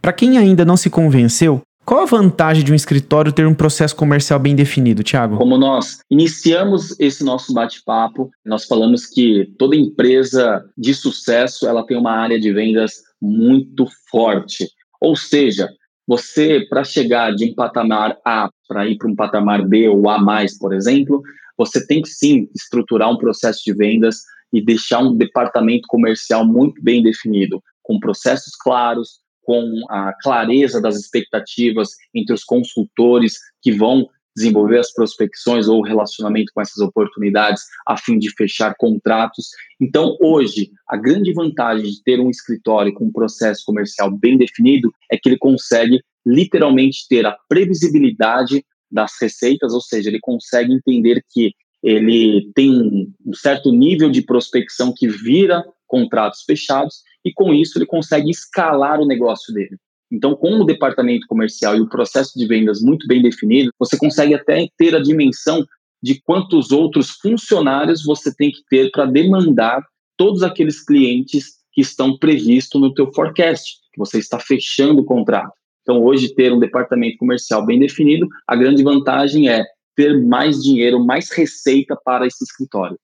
Para 0.00 0.12
quem 0.12 0.38
ainda 0.38 0.64
não 0.64 0.76
se 0.76 0.88
convenceu, 0.88 1.62
qual 1.86 2.02
a 2.02 2.06
vantagem 2.06 2.64
de 2.64 2.72
um 2.72 2.74
escritório 2.74 3.32
ter 3.32 3.46
um 3.46 3.54
processo 3.54 3.94
comercial 3.94 4.40
bem 4.40 4.56
definido, 4.56 5.04
Thiago? 5.04 5.36
Como 5.36 5.56
nós 5.56 6.00
iniciamos 6.10 6.98
esse 6.98 7.22
nosso 7.24 7.54
bate-papo, 7.54 8.28
nós 8.44 8.64
falamos 8.64 9.06
que 9.06 9.52
toda 9.56 9.76
empresa 9.76 10.64
de 10.76 10.92
sucesso 10.92 11.66
ela 11.68 11.86
tem 11.86 11.96
uma 11.96 12.10
área 12.10 12.40
de 12.40 12.52
vendas 12.52 13.02
muito 13.22 13.86
forte. 14.10 14.68
Ou 15.00 15.14
seja, 15.14 15.68
você, 16.08 16.66
para 16.68 16.82
chegar 16.82 17.32
de 17.34 17.50
um 17.50 17.54
patamar 17.54 18.16
A 18.24 18.50
para 18.68 18.88
ir 18.88 18.96
para 18.96 19.08
um 19.08 19.14
patamar 19.14 19.64
B 19.64 19.88
ou 19.88 20.08
A, 20.08 20.18
por 20.58 20.74
exemplo, 20.74 21.22
você 21.56 21.86
tem 21.86 22.02
que 22.02 22.08
sim 22.08 22.48
estruturar 22.54 23.10
um 23.10 23.16
processo 23.16 23.60
de 23.64 23.72
vendas 23.72 24.22
e 24.56 24.64
deixar 24.64 25.00
um 25.00 25.14
departamento 25.14 25.86
comercial 25.86 26.46
muito 26.46 26.82
bem 26.82 27.02
definido, 27.02 27.62
com 27.82 28.00
processos 28.00 28.56
claros, 28.56 29.20
com 29.42 29.84
a 29.90 30.14
clareza 30.22 30.80
das 30.80 30.96
expectativas 30.96 31.90
entre 32.14 32.32
os 32.32 32.42
consultores 32.42 33.34
que 33.60 33.70
vão 33.70 34.08
desenvolver 34.34 34.78
as 34.78 34.92
prospecções 34.92 35.68
ou 35.68 35.82
relacionamento 35.82 36.52
com 36.54 36.60
essas 36.62 36.78
oportunidades 36.78 37.64
a 37.86 37.98
fim 37.98 38.18
de 38.18 38.30
fechar 38.34 38.74
contratos. 38.78 39.48
Então, 39.78 40.16
hoje, 40.22 40.70
a 40.88 40.96
grande 40.96 41.34
vantagem 41.34 41.90
de 41.90 42.02
ter 42.02 42.18
um 42.18 42.30
escritório 42.30 42.94
com 42.94 43.06
um 43.06 43.12
processo 43.12 43.62
comercial 43.66 44.10
bem 44.10 44.38
definido 44.38 44.90
é 45.12 45.18
que 45.18 45.28
ele 45.28 45.38
consegue 45.38 46.00
literalmente 46.24 47.06
ter 47.08 47.26
a 47.26 47.36
previsibilidade 47.46 48.64
das 48.90 49.12
receitas, 49.20 49.74
ou 49.74 49.82
seja, 49.82 50.08
ele 50.08 50.20
consegue 50.20 50.72
entender 50.72 51.22
que 51.30 51.52
ele 51.86 52.50
tem 52.52 53.14
um 53.24 53.32
certo 53.32 53.70
nível 53.70 54.10
de 54.10 54.20
prospecção 54.20 54.92
que 54.92 55.06
vira 55.06 55.64
contratos 55.86 56.42
fechados 56.42 56.96
e 57.24 57.32
com 57.32 57.54
isso 57.54 57.78
ele 57.78 57.86
consegue 57.86 58.28
escalar 58.28 59.00
o 59.00 59.06
negócio 59.06 59.54
dele. 59.54 59.76
Então, 60.10 60.34
com 60.34 60.60
o 60.60 60.64
departamento 60.64 61.28
comercial 61.28 61.76
e 61.76 61.80
o 61.80 61.88
processo 61.88 62.36
de 62.36 62.44
vendas 62.44 62.80
muito 62.80 63.06
bem 63.06 63.22
definido, 63.22 63.70
você 63.78 63.96
consegue 63.96 64.34
até 64.34 64.66
ter 64.76 64.96
a 64.96 65.00
dimensão 65.00 65.64
de 66.02 66.20
quantos 66.22 66.72
outros 66.72 67.10
funcionários 67.22 68.04
você 68.04 68.34
tem 68.34 68.50
que 68.50 68.62
ter 68.68 68.90
para 68.90 69.06
demandar 69.06 69.80
todos 70.16 70.42
aqueles 70.42 70.84
clientes 70.84 71.54
que 71.72 71.82
estão 71.82 72.18
previstos 72.18 72.80
no 72.80 72.92
teu 72.94 73.12
forecast, 73.12 73.76
que 73.92 73.98
você 73.98 74.18
está 74.18 74.40
fechando 74.40 75.02
o 75.02 75.04
contrato. 75.04 75.52
Então, 75.82 76.02
hoje, 76.02 76.34
ter 76.34 76.52
um 76.52 76.58
departamento 76.58 77.16
comercial 77.18 77.64
bem 77.64 77.78
definido, 77.78 78.26
a 78.44 78.56
grande 78.56 78.82
vantagem 78.82 79.48
é 79.48 79.64
ter 79.96 80.22
mais 80.22 80.62
dinheiro, 80.62 81.04
mais 81.04 81.30
receita 81.30 81.96
para 82.04 82.26
esse 82.26 82.44
escritório. 82.44 82.96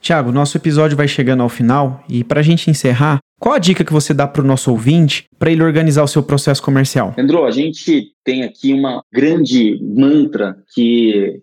Tiago, 0.00 0.32
nosso 0.32 0.56
episódio 0.56 0.96
vai 0.96 1.06
chegando 1.06 1.42
ao 1.42 1.48
final 1.48 2.02
e 2.08 2.24
para 2.24 2.40
a 2.40 2.42
gente 2.42 2.70
encerrar, 2.70 3.18
qual 3.38 3.54
a 3.54 3.58
dica 3.58 3.84
que 3.84 3.92
você 3.92 4.12
dá 4.12 4.26
para 4.26 4.42
o 4.42 4.46
nosso 4.46 4.70
ouvinte 4.70 5.26
para 5.38 5.50
ele 5.50 5.62
organizar 5.62 6.02
o 6.02 6.08
seu 6.08 6.22
processo 6.22 6.62
comercial? 6.62 7.14
Andrô, 7.18 7.44
a 7.44 7.50
gente 7.50 8.12
tem 8.24 8.42
aqui 8.42 8.72
uma 8.72 9.02
grande 9.12 9.78
mantra 9.82 10.56
que 10.74 11.40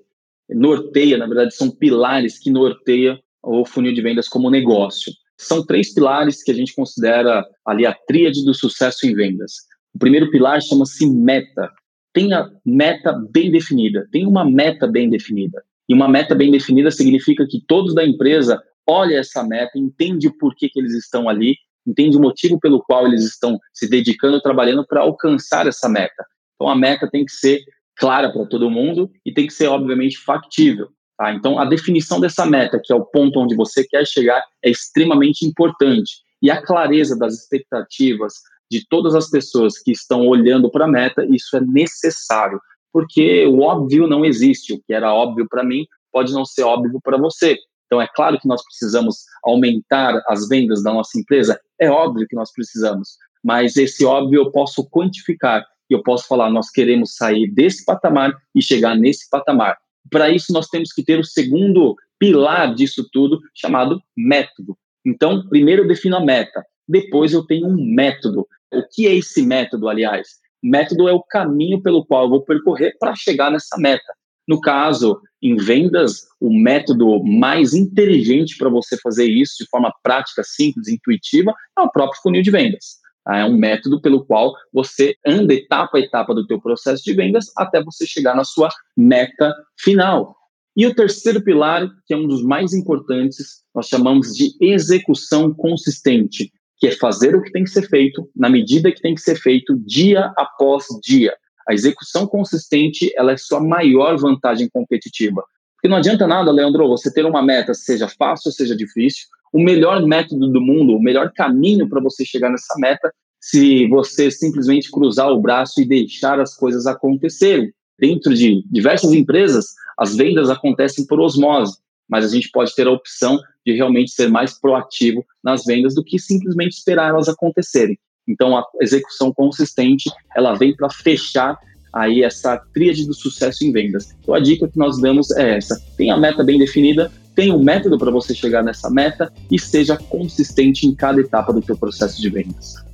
norteia, 0.50 1.18
na 1.18 1.28
verdade, 1.28 1.56
são 1.56 1.70
pilares 1.70 2.40
que 2.40 2.50
norteia 2.50 3.20
o 3.44 3.66
funil 3.66 3.94
de 3.94 4.02
vendas 4.02 4.28
como 4.28 4.50
negócio. 4.50 5.12
São 5.38 5.64
três 5.64 5.94
pilares 5.94 6.44
que 6.44 6.52
a 6.52 6.56
gente 6.56 6.74
considera 6.74 7.46
ali 7.66 7.86
a 7.86 7.94
tríade 8.08 8.44
do 8.44 8.54
sucesso 8.54 9.06
em 9.06 9.14
vendas. 9.14 9.54
O 9.94 10.00
primeiro 10.00 10.32
pilar 10.32 10.62
chama-se 10.62 11.08
meta. 11.08 11.72
Tenha 12.18 12.50
meta 12.66 13.14
bem 13.30 13.52
definida. 13.52 14.08
Tenha 14.12 14.28
uma 14.28 14.44
meta 14.44 14.88
bem 14.88 15.08
definida. 15.08 15.64
E 15.88 15.94
uma 15.94 16.08
meta 16.08 16.34
bem 16.34 16.50
definida 16.50 16.90
significa 16.90 17.46
que 17.48 17.62
todos 17.68 17.94
da 17.94 18.04
empresa 18.04 18.60
olham 18.88 19.20
essa 19.20 19.44
meta, 19.44 19.78
entende 19.78 20.28
o 20.28 20.36
porquê 20.36 20.68
que 20.68 20.80
eles 20.80 20.96
estão 20.96 21.30
ali, 21.30 21.56
entende 21.86 22.18
o 22.18 22.20
motivo 22.20 22.60
pelo 22.60 22.82
qual 22.82 23.06
eles 23.06 23.24
estão 23.24 23.60
se 23.72 23.88
dedicando, 23.88 24.42
trabalhando 24.42 24.84
para 24.84 25.02
alcançar 25.02 25.68
essa 25.68 25.88
meta. 25.88 26.26
Então 26.56 26.68
a 26.68 26.76
meta 26.76 27.08
tem 27.08 27.24
que 27.24 27.34
ser 27.34 27.62
clara 27.96 28.34
para 28.34 28.48
todo 28.48 28.68
mundo 28.68 29.12
e 29.24 29.32
tem 29.32 29.46
que 29.46 29.54
ser 29.54 29.68
obviamente 29.68 30.18
factível. 30.18 30.88
Tá? 31.20 31.32
Então 31.32 31.60
a 31.60 31.66
definição 31.66 32.20
dessa 32.20 32.48
meta, 32.48 32.82
que 32.84 32.92
é 32.92 32.96
o 32.96 33.06
ponto 33.06 33.40
onde 33.40 33.56
você 33.56 33.88
quer 33.88 34.08
chegar, 34.08 34.44
é 34.66 34.72
extremamente 34.72 35.46
importante. 35.46 36.16
E 36.42 36.50
a 36.50 36.60
clareza 36.60 37.16
das 37.16 37.36
expectativas, 37.36 38.34
de 38.70 38.86
todas 38.88 39.16
as 39.16 39.30
pessoas 39.30 39.80
que 39.80 39.92
estão 39.92 40.28
olhando 40.28 40.70
para 40.70 40.86
a 40.86 40.90
meta, 40.90 41.26
isso 41.30 41.56
é 41.56 41.62
necessário, 41.62 42.60
porque 42.92 43.46
o 43.46 43.62
óbvio 43.62 44.08
não 44.08 44.26
existe. 44.26 44.74
O 44.74 44.82
que 44.86 44.94
era 44.94 45.14
óbvio 45.14 45.48
para 45.50 45.64
mim 45.64 45.86
pode 46.12 46.34
não 46.34 46.46
ser 46.46 46.64
óbvio 46.64 47.00
para 47.04 47.18
você. 47.18 47.58
Então, 47.86 48.02
é 48.02 48.08
claro 48.08 48.40
que 48.40 48.48
nós 48.48 48.62
precisamos 48.64 49.24
aumentar 49.44 50.22
as 50.28 50.48
vendas 50.48 50.84
da 50.84 50.94
nossa 50.94 51.18
empresa, 51.18 51.60
é 51.80 51.90
óbvio 51.90 52.28
que 52.28 52.36
nós 52.36 52.52
precisamos, 52.52 53.18
mas 53.44 53.78
esse 53.78 54.04
óbvio 54.04 54.42
eu 54.42 54.52
posso 54.52 54.88
quantificar 54.90 55.66
e 55.90 55.94
eu 55.94 56.04
posso 56.04 56.28
falar: 56.28 56.50
nós 56.50 56.70
queremos 56.70 57.16
sair 57.16 57.50
desse 57.50 57.86
patamar 57.86 58.34
e 58.54 58.62
chegar 58.62 58.96
nesse 58.96 59.30
patamar. 59.30 59.78
Para 60.10 60.30
isso, 60.30 60.52
nós 60.54 60.68
temos 60.68 60.92
que 60.92 61.04
ter 61.04 61.20
o 61.20 61.24
segundo 61.24 61.96
pilar 62.20 62.74
disso 62.74 63.08
tudo, 63.12 63.40
chamado 63.54 64.02
método. 64.16 64.78
Então, 65.06 65.48
primeiro 65.48 65.84
eu 65.84 65.88
defino 65.88 66.18
a 66.18 66.26
meta, 66.26 66.64
depois 66.88 67.34
eu 67.34 67.46
tenho 67.46 67.68
um 67.68 67.76
método. 67.96 68.48
O 68.74 68.84
que 68.84 69.08
é 69.08 69.16
esse 69.16 69.42
método, 69.46 69.88
aliás? 69.88 70.28
Método 70.62 71.08
é 71.08 71.14
o 71.14 71.24
caminho 71.24 71.82
pelo 71.82 72.06
qual 72.06 72.24
eu 72.24 72.30
vou 72.30 72.44
percorrer 72.44 72.96
para 73.00 73.16
chegar 73.16 73.52
nessa 73.52 73.78
meta. 73.78 74.14
No 74.48 74.62
caso, 74.62 75.20
em 75.42 75.56
vendas, 75.56 76.26
o 76.40 76.52
método 76.52 77.24
mais 77.24 77.74
inteligente 77.74 78.58
para 78.58 78.70
você 78.70 78.98
fazer 78.98 79.26
isso 79.26 79.56
de 79.60 79.70
forma 79.70 79.94
prática, 80.02 80.42
simples, 80.44 80.88
intuitiva, 80.88 81.54
é 81.78 81.82
o 81.82 81.92
próprio 81.92 82.22
funil 82.22 82.42
de 82.42 82.52
vendas. 82.52 82.98
É 83.30 83.44
um 83.44 83.58
método 83.58 84.02
pelo 84.02 84.26
qual 84.26 84.54
você 84.72 85.16
anda 85.26 85.54
etapa 85.54 85.98
a 85.98 86.00
etapa 86.00 86.34
do 86.34 86.48
teu 86.48 86.62
processo 86.62 87.04
de 87.04 87.14
vendas 87.14 87.52
até 87.58 87.84
você 87.84 88.08
chegar 88.08 88.36
na 88.36 88.46
sua 88.46 88.70
meta 88.96 89.54
final. 89.78 90.34
E 90.78 90.86
o 90.86 90.96
terceiro 90.96 91.44
pilar, 91.44 91.90
que 92.06 92.14
é 92.14 92.18
um 92.18 92.28
dos 92.28 92.42
mais 92.42 92.74
importantes, 92.74 93.64
nós 93.76 93.88
chamamos 93.88 94.34
de 94.34 94.56
execução 94.62 95.54
consistente 95.54 96.52
que 96.78 96.88
é 96.88 96.92
fazer 96.92 97.36
o 97.36 97.42
que 97.42 97.52
tem 97.52 97.64
que 97.64 97.70
ser 97.70 97.88
feito 97.88 98.30
na 98.36 98.50
medida 98.50 98.92
que 98.92 99.02
tem 99.02 99.16
que 99.16 99.22
ser 99.22 99.36
feito 99.36 99.78
dia 99.86 100.32
após 100.38 100.86
dia. 101.04 101.34
A 101.68 101.74
execução 101.74 102.28
consistente 102.28 103.12
ela 103.18 103.32
é 103.32 103.38
sua 103.38 103.60
maior 103.60 104.18
vantagem 104.18 104.70
competitiva. 104.70 105.44
Porque 105.76 105.88
não 105.88 105.98
adianta 105.98 106.28
nada, 106.28 106.52
Leandro, 106.52 106.88
você 106.88 107.12
ter 107.12 107.26
uma 107.26 107.42
meta, 107.42 107.74
seja 107.74 108.08
fácil 108.08 108.52
seja 108.52 108.76
difícil, 108.76 109.28
o 109.54 109.62
melhor 109.62 110.06
método 110.06 110.52
do 110.52 110.62
mundo, 110.62 110.96
o 110.96 111.02
melhor 111.02 111.32
caminho 111.36 111.88
para 111.88 112.02
você 112.02 112.26
chegar 112.26 112.50
nessa 112.50 112.76
meta, 112.78 113.12
se 113.40 113.88
você 113.88 114.30
simplesmente 114.30 114.92
cruzar 114.92 115.32
o 115.32 115.42
braço 115.42 115.82
e 115.82 115.88
deixar 115.88 116.40
as 116.40 116.56
coisas 116.56 116.86
acontecerem. 116.86 117.72
Dentro 118.00 118.34
de 118.34 118.64
diversas 118.70 119.14
empresas, 119.14 119.74
as 119.98 120.16
vendas 120.16 120.50
acontecem 120.50 121.06
por 121.08 121.20
osmose 121.20 121.78
mas 122.10 122.26
a 122.26 122.30
gente 122.30 122.50
pode 122.52 122.74
ter 122.74 122.88
a 122.88 122.92
opção 122.92 123.40
de 123.68 123.74
realmente 123.74 124.12
ser 124.12 124.30
mais 124.30 124.58
proativo 124.58 125.26
nas 125.44 125.66
vendas 125.66 125.94
do 125.94 126.02
que 126.02 126.18
simplesmente 126.18 126.78
esperar 126.78 127.10
elas 127.10 127.28
acontecerem. 127.28 128.00
Então, 128.26 128.58
a 128.58 128.64
execução 128.80 129.34
consistente, 129.34 130.10
ela 130.36 130.54
vem 130.54 130.74
para 130.74 130.90
fechar 130.90 131.58
aí 131.92 132.24
essa 132.24 132.58
tríade 132.74 133.06
do 133.06 133.14
sucesso 133.14 133.66
em 133.66 133.74
vendas. 133.74 134.16
Então, 134.22 134.34
a 134.34 134.40
dica 134.40 134.70
que 134.70 134.78
nós 134.78 135.02
damos 135.02 135.32
é 135.32 135.58
essa: 135.58 135.82
tenha 135.98 136.14
a 136.14 136.18
meta 136.18 136.46
bem 136.46 136.58
definida, 136.58 137.12
tenha 137.36 137.54
um 137.54 137.62
método 137.62 137.98
para 137.98 138.10
você 138.10 138.34
chegar 138.34 138.64
nessa 138.64 138.90
meta 138.90 139.32
e 139.52 139.60
seja 139.60 139.98
consistente 139.98 140.88
em 140.88 140.96
cada 140.96 141.20
etapa 141.20 141.52
do 141.52 141.64
seu 141.64 141.78
processo 141.78 142.22
de 142.22 142.30
vendas. 142.30 142.87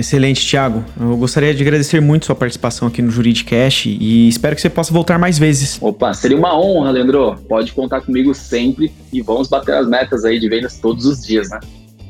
Excelente, 0.00 0.46
Thiago. 0.48 0.82
Eu 0.98 1.14
gostaria 1.18 1.52
de 1.52 1.62
agradecer 1.62 2.00
muito 2.00 2.24
sua 2.24 2.34
participação 2.34 2.88
aqui 2.88 3.02
no 3.02 3.10
Juridicast 3.10 3.86
e 4.00 4.28
espero 4.28 4.56
que 4.56 4.62
você 4.62 4.70
possa 4.70 4.90
voltar 4.94 5.18
mais 5.18 5.38
vezes. 5.38 5.76
Opa, 5.78 6.14
seria 6.14 6.38
uma 6.38 6.58
honra, 6.58 6.90
Leandro. 6.90 7.36
Pode 7.46 7.72
contar 7.74 8.00
comigo 8.00 8.34
sempre 8.34 8.90
e 9.12 9.20
vamos 9.20 9.46
bater 9.46 9.74
as 9.74 9.86
metas 9.86 10.24
aí 10.24 10.40
de 10.40 10.48
vendas 10.48 10.78
todos 10.78 11.04
os 11.04 11.20
dias, 11.20 11.50
né? 11.50 11.60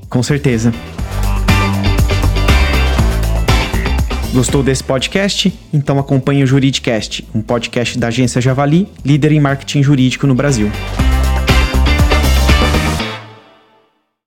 Com 0.09 0.23
certeza. 0.23 0.73
Gostou 4.33 4.63
desse 4.63 4.85
podcast? 4.85 5.53
Então 5.75 5.99
acompanhe 5.99 6.45
o 6.45 6.47
Juridicast, 6.47 7.27
um 7.35 7.43
podcast 7.43 7.99
da 7.99 8.07
agência 8.07 8.41
Javali, 8.41 8.87
líder 9.05 9.33
em 9.33 9.41
marketing 9.41 9.83
jurídico 9.83 10.29
no 10.29 10.35
Brasil. 10.37 10.71